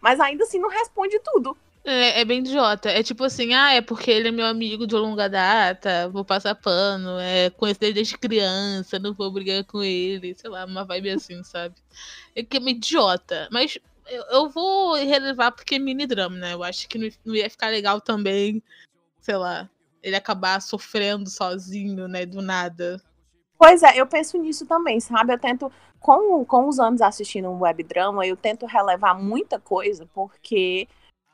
Mas 0.00 0.20
ainda 0.20 0.44
assim 0.44 0.58
não 0.58 0.68
responde 0.68 1.18
tudo. 1.20 1.56
É, 1.84 2.20
é 2.20 2.24
bem 2.24 2.40
idiota. 2.40 2.90
É 2.90 3.02
tipo 3.02 3.22
assim, 3.22 3.54
ah, 3.54 3.72
é 3.74 3.80
porque 3.80 4.10
ele 4.10 4.28
é 4.28 4.32
meu 4.32 4.44
amigo 4.44 4.86
de 4.88 4.96
longa 4.96 5.28
data, 5.28 6.08
vou 6.08 6.24
passar 6.24 6.56
pano, 6.56 7.18
é, 7.20 7.48
conheço 7.50 7.78
ele 7.82 7.92
desde 7.92 8.18
criança, 8.18 8.98
não 8.98 9.14
vou 9.14 9.30
brigar 9.30 9.64
com 9.64 9.82
ele, 9.82 10.34
sei 10.36 10.50
lá, 10.50 10.64
uma 10.64 10.84
vibe 10.84 11.10
assim, 11.10 11.42
sabe? 11.44 11.76
É 12.34 12.42
que 12.42 12.56
é 12.56 12.60
meio 12.60 12.76
idiota. 12.76 13.48
Mas 13.52 13.78
eu, 14.08 14.22
eu 14.30 14.48
vou 14.48 14.94
relevar 14.94 15.52
porque 15.52 15.76
é 15.76 15.78
mini 15.78 16.06
drama, 16.06 16.36
né? 16.36 16.54
Eu 16.54 16.62
acho 16.62 16.88
que 16.88 16.98
não, 16.98 17.08
não 17.24 17.34
ia 17.34 17.50
ficar 17.50 17.68
legal 17.68 18.00
também, 18.00 18.62
sei 19.20 19.36
lá, 19.36 19.68
ele 20.02 20.16
acabar 20.16 20.60
sofrendo 20.60 21.28
sozinho, 21.28 22.08
né? 22.08 22.24
Do 22.24 22.40
nada. 22.40 23.02
Pois 23.58 23.82
é, 23.82 23.98
eu 23.98 24.06
penso 24.06 24.38
nisso 24.38 24.66
também, 24.66 25.00
sabe? 25.00 25.32
Eu 25.32 25.38
tento, 25.38 25.72
com, 25.98 26.44
com 26.44 26.68
os 26.68 26.78
anos 26.78 27.00
assistindo 27.00 27.48
um 27.48 27.60
web 27.60 27.82
drama, 27.82 28.26
eu 28.26 28.36
tento 28.36 28.66
relevar 28.66 29.14
muita 29.18 29.58
coisa, 29.58 30.06
porque 30.14 30.86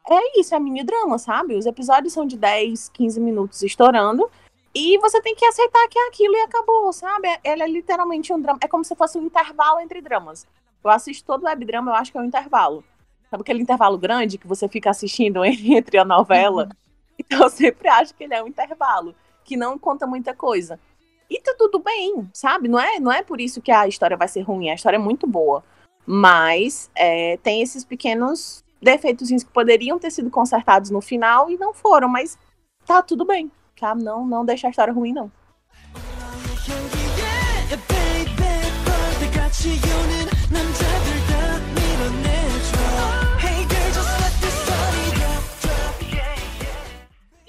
é 0.09 0.41
isso, 0.41 0.55
é 0.55 0.61
mini 0.61 0.85
drama, 0.85 1.19
sabe? 1.19 1.57
Os 1.57 1.67
episódios 1.67 2.13
são 2.13 2.27
de 2.27 2.37
10, 2.37 2.89
15 2.91 3.21
minutos 3.21 3.63
estourando. 3.63 4.31
E 4.75 4.97
você 4.99 5.21
tem 5.21 5.35
que 5.35 5.45
aceitar 5.45 5.87
que 5.89 5.99
é 5.99 6.09
aquilo 6.09 6.35
e 6.35 6.41
acabou, 6.41 6.93
sabe? 6.93 7.29
Ele 7.45 7.63
é 7.63 7.69
literalmente 7.69 8.33
um 8.33 8.41
drama. 8.41 8.59
É 8.63 8.69
como 8.69 8.85
se 8.85 8.95
fosse 8.97 9.19
um 9.19 9.27
intervalo 9.27 9.81
entre 9.81 10.01
dramas. 10.01 10.47
Eu 10.85 10.91
assisto 10.91 11.25
todo 11.25 11.45
web 11.45 11.65
drama, 11.65 11.93
eu 11.93 11.95
acho 11.95 12.11
que 12.11 12.19
é 12.19 12.21
um 12.21 12.25
intervalo. 12.25 12.85
Sabe 13.31 13.43
aquele 13.43 13.63
intervalo 13.63 13.97
grande 13.97 14.37
que 14.37 14.47
você 14.47 14.69
fica 14.69 14.91
assistindo 14.91 15.45
entre 15.45 15.99
a 15.99 16.05
novela? 16.05 16.65
Uhum. 16.65 16.71
Então 17.19 17.43
eu 17.43 17.51
sempre 17.51 17.89
acho 17.89 18.15
que 18.15 18.25
ele 18.25 18.35
é 18.35 18.43
um 18.43 18.49
intervalo, 18.49 19.15
que 19.45 19.57
não 19.57 19.79
conta 19.79 20.07
muita 20.07 20.35
coisa. 20.35 20.79
E 21.31 21.41
tá 21.41 21.55
tudo 21.57 21.79
bem, 21.79 22.29
sabe? 22.33 22.69
Não 22.69 22.79
é, 22.79 22.99
não 23.01 23.11
é 23.11 23.23
por 23.23 23.41
isso 23.41 23.63
que 23.63 23.71
a 23.71 23.89
história 23.89 24.17
vai 24.17 24.29
ser 24.29 24.43
ruim, 24.43 24.69
a 24.69 24.75
história 24.75 24.97
é 24.97 25.01
muito 25.01 25.27
boa. 25.27 25.65
Mas 26.05 26.91
é, 26.95 27.39
tem 27.39 27.63
esses 27.63 27.85
pequenos 27.85 28.63
defeitos 28.83 29.29
que 29.31 29.51
poderiam 29.51 29.99
ter 29.99 30.11
sido 30.11 30.29
consertados 30.31 30.91
no 30.91 31.01
final 31.01 31.49
e 31.49 31.57
não 31.57 31.73
foram, 31.73 32.09
mas 32.09 32.37
tá 32.85 33.01
tudo 33.01 33.25
bem, 33.25 33.51
tá? 33.79 33.95
Não, 33.95 34.27
não 34.27 34.45
deixa 34.45 34.67
a 34.67 34.71
história 34.71 34.93
ruim, 34.93 35.13
não. 35.13 35.31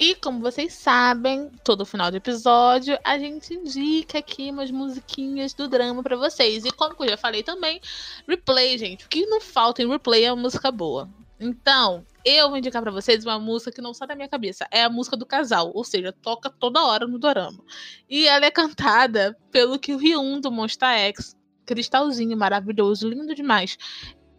E 0.06 0.16
como 0.16 0.42
vocês 0.42 0.74
sabem, 0.74 1.50
todo 1.64 1.86
final 1.86 2.12
de 2.12 2.18
episódio 2.18 3.00
a 3.06 3.18
gente 3.18 3.54
indica 3.54 4.20
aqui 4.20 4.52
umas 4.52 4.70
musiquinhas 4.70 5.54
do 5.54 5.70
drama 5.70 6.04
pra 6.04 6.18
vocês. 6.18 6.66
E 6.66 6.72
como 6.72 6.94
eu 7.00 7.10
já 7.10 7.16
falei 7.16 7.42
também, 7.42 7.80
replay, 8.28 8.78
gente. 8.78 9.06
O 9.06 9.08
que 9.08 9.26
não 9.26 9.40
falta 9.40 9.82
em 9.82 9.88
replay 9.88 10.26
é 10.26 10.34
uma 10.34 10.42
música 10.42 10.70
boa. 10.70 11.10
Então, 11.40 12.06
eu 12.26 12.50
vou 12.50 12.58
indicar 12.58 12.82
pra 12.82 12.92
vocês 12.92 13.26
uma 13.26 13.40
música 13.40 13.72
que 13.72 13.82
não 13.82 13.94
sai 13.94 14.10
da 14.10 14.16
minha 14.16 14.28
cabeça. 14.28 14.68
É 14.70 14.84
a 14.84 14.90
música 14.90 15.16
do 15.16 15.26
casal, 15.26 15.72
ou 15.74 15.86
seja, 15.86 16.12
toca 16.12 16.50
toda 16.50 16.84
hora 16.84 17.08
no 17.08 17.18
dorama. 17.18 17.64
E 18.10 18.28
ela 18.28 18.46
é 18.46 18.52
cantada 18.52 19.38
pelo 19.52 19.80
Kyuhyun 19.80 20.42
do 20.42 20.52
Monster 20.52 20.90
X. 20.90 21.34
Cristalzinho, 21.66 22.38
maravilhoso, 22.38 23.10
lindo 23.10 23.34
demais. 23.36 23.78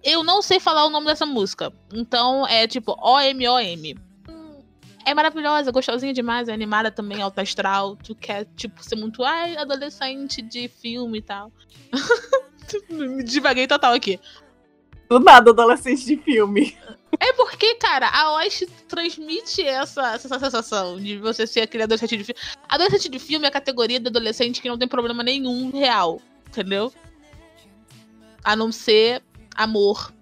Eu 0.03 0.23
não 0.23 0.43
sei 0.43 0.61
falar 0.61 0.85
o 0.85 0.91
nome 0.91 1.07
dessa 1.07 1.25
música. 1.25 1.73
Então 1.93 2.47
é 2.47 2.67
tipo 2.67 2.97
O-M-O-M. 3.01 3.97
É 5.07 5.13
maravilhosa, 5.13 5.71
gostosinha 5.71 6.15
demais, 6.15 6.49
é 6.49 6.53
animada 6.53 6.91
também, 6.91 7.21
alta 7.21 7.43
astral. 7.43 7.97
Tu 7.97 8.15
quer, 8.15 8.47
tipo, 8.57 8.83
ser 8.83 8.97
muito 8.97 9.23
ai, 9.23 9.57
adolescente 9.57 10.41
de 10.41 10.67
filme 10.67 11.19
e 11.19 11.23
tal. 11.23 11.53
Me 12.89 13.23
divaguei 13.25 13.67
total 13.67 13.93
aqui. 13.93 14.19
Do 15.09 15.21
nada, 15.21 15.51
adolescente 15.51 16.07
de 16.07 16.17
filme. 16.17 16.75
É 17.21 17.33
porque, 17.35 17.75
cara, 17.77 18.09
a 18.09 18.37
Osh 18.39 18.65
transmite 18.89 19.63
essa, 19.63 20.15
essa 20.15 20.39
sensação 20.39 20.99
de 20.99 21.19
você 21.19 21.47
ser 21.47 21.61
aquele 21.61 21.85
adolescente 21.85 22.17
de 22.17 22.25
filme. 22.25 22.41
Adolescente 22.69 23.09
de 23.09 23.19
filme 23.19 23.45
é 23.45 23.49
a 23.49 23.53
categoria 23.53 24.01
de 24.01 24.09
adolescente 24.09 24.61
que 24.63 24.69
não 24.69 24.79
tem 24.79 24.89
problema 24.89 25.23
nenhum 25.23 25.71
real, 25.71 26.21
entendeu? 26.49 26.93
A 28.45 28.55
não 28.55 28.71
ser 28.71 29.23
amor. 29.57 30.13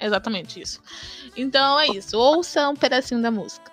Exatamente 0.00 0.60
isso. 0.60 0.80
Então 1.36 1.78
é 1.78 1.86
isso. 1.88 2.18
Ouça 2.18 2.68
um 2.68 2.74
pedacinho 2.74 3.22
da 3.22 3.30
música. 3.30 3.70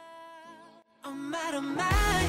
왜 1.05 2.28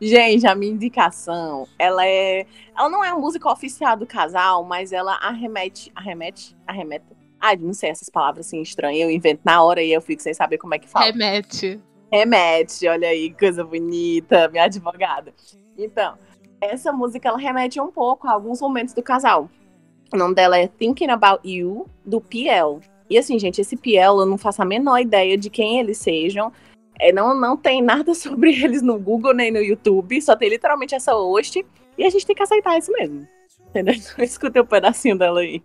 Gente, 0.00 0.46
a 0.46 0.54
minha 0.54 0.72
indicação, 0.72 1.66
ela 1.78 2.06
é. 2.06 2.46
Ela 2.76 2.88
não 2.88 3.04
é 3.04 3.08
a 3.08 3.16
música 3.16 3.50
oficial 3.50 3.96
do 3.96 4.06
casal, 4.06 4.64
mas 4.64 4.92
ela 4.92 5.14
arremete. 5.14 5.90
Arremete? 5.94 6.56
Arremete? 6.66 7.04
Ai, 7.40 7.56
não 7.56 7.72
sei 7.72 7.90
essas 7.90 8.08
palavras 8.08 8.46
assim 8.46 8.60
estranhas. 8.60 9.02
Eu 9.02 9.10
invento 9.10 9.42
na 9.44 9.62
hora 9.62 9.82
e 9.82 9.92
eu 9.92 10.00
fico 10.00 10.22
sem 10.22 10.34
saber 10.34 10.58
como 10.58 10.74
é 10.74 10.78
que 10.78 10.88
fala. 10.88 11.06
Remete. 11.06 11.80
Remete, 12.10 12.88
olha 12.88 13.08
aí, 13.08 13.32
coisa 13.34 13.62
bonita, 13.62 14.48
minha 14.48 14.64
advogada. 14.64 15.32
Então, 15.76 16.16
essa 16.60 16.92
música 16.92 17.28
ela 17.28 17.38
remete 17.38 17.80
um 17.80 17.90
pouco 17.90 18.26
a 18.26 18.32
alguns 18.32 18.60
momentos 18.60 18.94
do 18.94 19.02
casal. 19.02 19.48
O 20.12 20.16
nome 20.16 20.34
dela 20.34 20.58
é 20.58 20.66
Thinking 20.66 21.10
About 21.10 21.48
You, 21.48 21.86
do 22.04 22.20
Piel. 22.20 22.80
E 23.10 23.18
assim, 23.18 23.38
gente, 23.38 23.60
esse 23.60 23.76
Piel, 23.76 24.18
eu 24.20 24.26
não 24.26 24.38
faço 24.38 24.62
a 24.62 24.64
menor 24.64 24.98
ideia 24.98 25.36
de 25.36 25.50
quem 25.50 25.78
eles 25.78 25.98
sejam. 25.98 26.50
É, 27.00 27.12
não, 27.12 27.38
não 27.38 27.56
tem 27.56 27.82
nada 27.82 28.12
sobre 28.16 28.50
eles 28.52 28.82
no 28.82 28.98
Google 28.98 29.34
nem 29.34 29.50
no 29.50 29.58
YouTube, 29.58 30.20
só 30.20 30.36
tem 30.36 30.48
literalmente 30.48 30.94
essa 30.94 31.12
host. 31.12 31.64
E 31.96 32.04
a 32.04 32.10
gente 32.10 32.26
tem 32.26 32.36
que 32.36 32.42
aceitar 32.42 32.78
isso 32.78 32.92
mesmo. 32.92 33.26
Entendeu? 33.68 33.94
Escutei 34.18 34.62
um 34.62 34.66
pedacinho 34.66 35.18
dela 35.18 35.40
aí. 35.40 35.62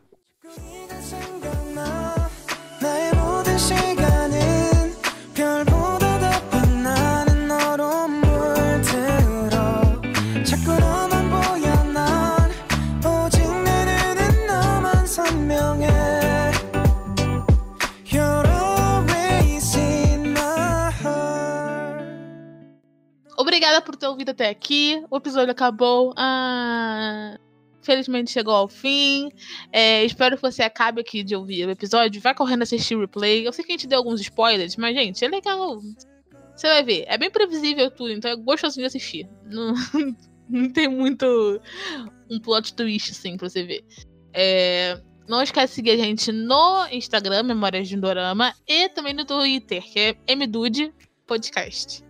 Por 23.83 23.95
ter 23.95 24.07
ouvido 24.07 24.29
até 24.29 24.49
aqui. 24.49 25.03
O 25.09 25.17
episódio 25.17 25.51
acabou. 25.51 26.13
Ah, 26.17 27.37
felizmente 27.81 28.31
chegou 28.31 28.53
ao 28.53 28.67
fim. 28.67 29.29
É, 29.71 30.03
espero 30.03 30.35
que 30.35 30.41
você 30.41 30.63
acabe 30.63 31.01
aqui 31.01 31.23
de 31.23 31.35
ouvir 31.35 31.67
o 31.67 31.71
episódio. 31.71 32.21
Vai 32.21 32.33
correndo 32.33 32.63
assistir 32.63 32.95
o 32.95 33.01
replay. 33.01 33.45
Eu 33.45 33.53
sei 33.53 33.63
que 33.63 33.71
a 33.71 33.75
gente 33.75 33.87
deu 33.87 33.99
alguns 33.99 34.21
spoilers, 34.21 34.75
mas, 34.77 34.95
gente, 34.95 35.23
é 35.23 35.27
legal. 35.27 35.79
Você 36.55 36.67
vai 36.67 36.83
ver. 36.83 37.05
É 37.07 37.17
bem 37.17 37.29
previsível 37.29 37.91
tudo, 37.91 38.11
então 38.11 38.31
é 38.31 38.35
gostosinho 38.35 38.83
de 38.83 38.87
assistir. 38.87 39.29
Não, 39.45 39.73
não 40.49 40.69
tem 40.69 40.87
muito 40.87 41.61
um 42.29 42.39
plot 42.39 42.73
twist, 42.73 43.11
assim, 43.11 43.37
pra 43.37 43.49
você 43.49 43.63
ver. 43.63 43.83
É, 44.33 44.99
não 45.27 45.41
esquece 45.41 45.71
de 45.71 45.75
seguir 45.75 45.91
a 45.91 45.97
gente 45.97 46.31
no 46.31 46.87
Instagram, 46.91 47.43
Memórias 47.43 47.87
de 47.87 47.95
um 47.95 47.99
Dorama, 47.99 48.53
e 48.67 48.89
também 48.89 49.13
no 49.13 49.25
Twitter, 49.25 49.83
que 49.83 50.17
é 50.27 50.35
MDude 50.35 50.93
Podcast. 51.25 52.03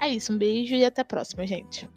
É 0.00 0.08
isso, 0.08 0.32
um 0.32 0.38
beijo 0.38 0.74
e 0.74 0.84
até 0.84 1.02
a 1.02 1.04
próxima, 1.04 1.46
gente. 1.46 1.88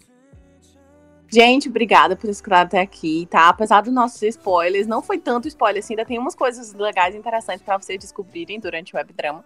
Gente, 1.34 1.70
obrigada 1.70 2.16
por 2.16 2.30
escutar 2.30 2.62
até 2.62 2.82
aqui, 2.82 3.26
tá? 3.30 3.48
Apesar 3.48 3.82
dos 3.82 3.94
nossos 3.94 4.22
spoilers, 4.22 4.86
não 4.86 5.02
foi 5.02 5.18
tanto 5.18 5.48
spoiler 5.48 5.82
assim, 5.82 5.94
ainda 5.94 6.06
tem 6.06 6.20
umas 6.20 6.36
coisas 6.36 6.74
legais 6.74 7.16
e 7.16 7.18
interessantes 7.18 7.64
pra 7.64 7.78
vocês 7.78 7.98
descobrirem 7.98 8.60
durante 8.60 8.94
o 8.94 8.98
webdrama. 8.98 9.46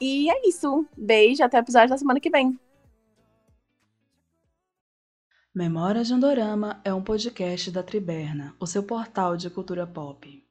E 0.00 0.28
é 0.28 0.48
isso. 0.48 0.84
Beijo, 0.96 1.44
até 1.44 1.58
o 1.58 1.60
episódio 1.60 1.90
da 1.90 1.98
semana 1.98 2.18
que 2.18 2.28
vem. 2.28 2.58
Memórias 5.54 6.08
de 6.08 6.14
um 6.14 6.20
Dorama 6.20 6.80
é 6.84 6.92
um 6.92 7.02
podcast 7.02 7.70
da 7.70 7.82
Triberna, 7.82 8.54
o 8.60 8.66
seu 8.66 8.82
portal 8.82 9.36
de 9.36 9.48
cultura 9.48 9.86
pop. 9.86 10.45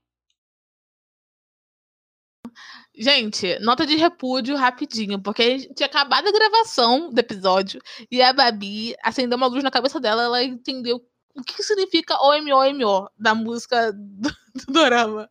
Gente, 2.98 3.60
nota 3.60 3.86
de 3.86 3.96
repúdio 3.96 4.56
rapidinho, 4.56 5.22
porque 5.22 5.42
a 5.42 5.50
gente 5.58 5.74
tinha 5.74 5.88
acabado 5.88 6.28
a 6.28 6.32
gravação 6.32 7.10
do 7.10 7.20
episódio 7.20 7.82
e 8.10 8.22
a 8.22 8.32
Babi 8.32 8.96
acendeu 9.04 9.38
uma 9.38 9.48
luz 9.48 9.64
na 9.64 9.72
cabeça 9.72 10.00
dela, 10.00 10.24
ela 10.24 10.44
entendeu 10.44 11.06
o 11.36 11.44
que 11.44 11.62
significa 11.62 12.18
OMOMO 12.22 13.10
da 13.18 13.36
música 13.36 13.92
do, 13.92 14.30
do 14.56 14.74
Dorama. 14.74 15.30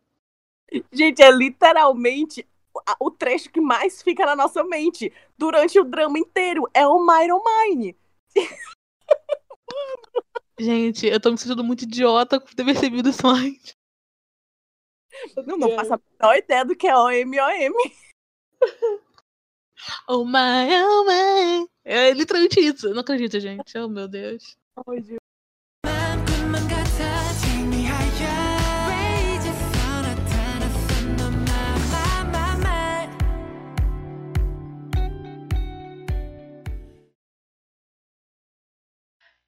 Gente, 0.91 1.23
é 1.23 1.31
literalmente 1.31 2.47
o 2.99 3.09
trecho 3.09 3.49
que 3.49 3.61
mais 3.61 4.01
fica 4.01 4.25
na 4.25 4.35
nossa 4.35 4.63
mente 4.63 5.11
durante 5.37 5.79
o 5.79 5.83
drama 5.83 6.19
inteiro. 6.19 6.69
É 6.73 6.85
o 6.85 6.99
Myron 6.99 7.41
Mine. 7.43 7.95
Gente, 10.59 11.07
eu 11.07 11.19
tô 11.19 11.31
me 11.31 11.37
sentindo 11.37 11.63
muito 11.63 11.83
idiota 11.83 12.39
por 12.39 12.53
ter 12.53 12.63
percebido 12.63 13.09
isso 13.09 13.27
antes. 13.27 13.75
Não, 15.45 15.57
não 15.57 15.75
faço 15.75 15.93
a 15.93 15.99
menor 16.19 16.37
ideia 16.37 16.65
do 16.65 16.75
que 16.75 16.87
é 16.87 16.95
OMOM. 16.95 17.73
Oh 20.07 20.23
my, 20.25 20.67
oh 20.83 21.03
my. 21.05 21.67
É 21.83 22.11
literalmente 22.11 22.59
isso. 22.59 22.87
Eu 22.87 22.93
não 22.93 23.01
acredito, 23.01 23.39
gente. 23.39 23.77
Oh, 23.77 23.87
meu 23.87 24.07
Deus. 24.07 24.57
Oh, 24.75 24.91
Deus. 24.93 25.19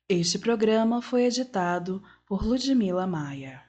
Este 0.09 0.39
programa 0.39 1.01
foi 1.01 1.25
editado 1.25 2.01
por 2.25 2.41
Ludmila 2.41 3.05
Maia. 3.05 3.66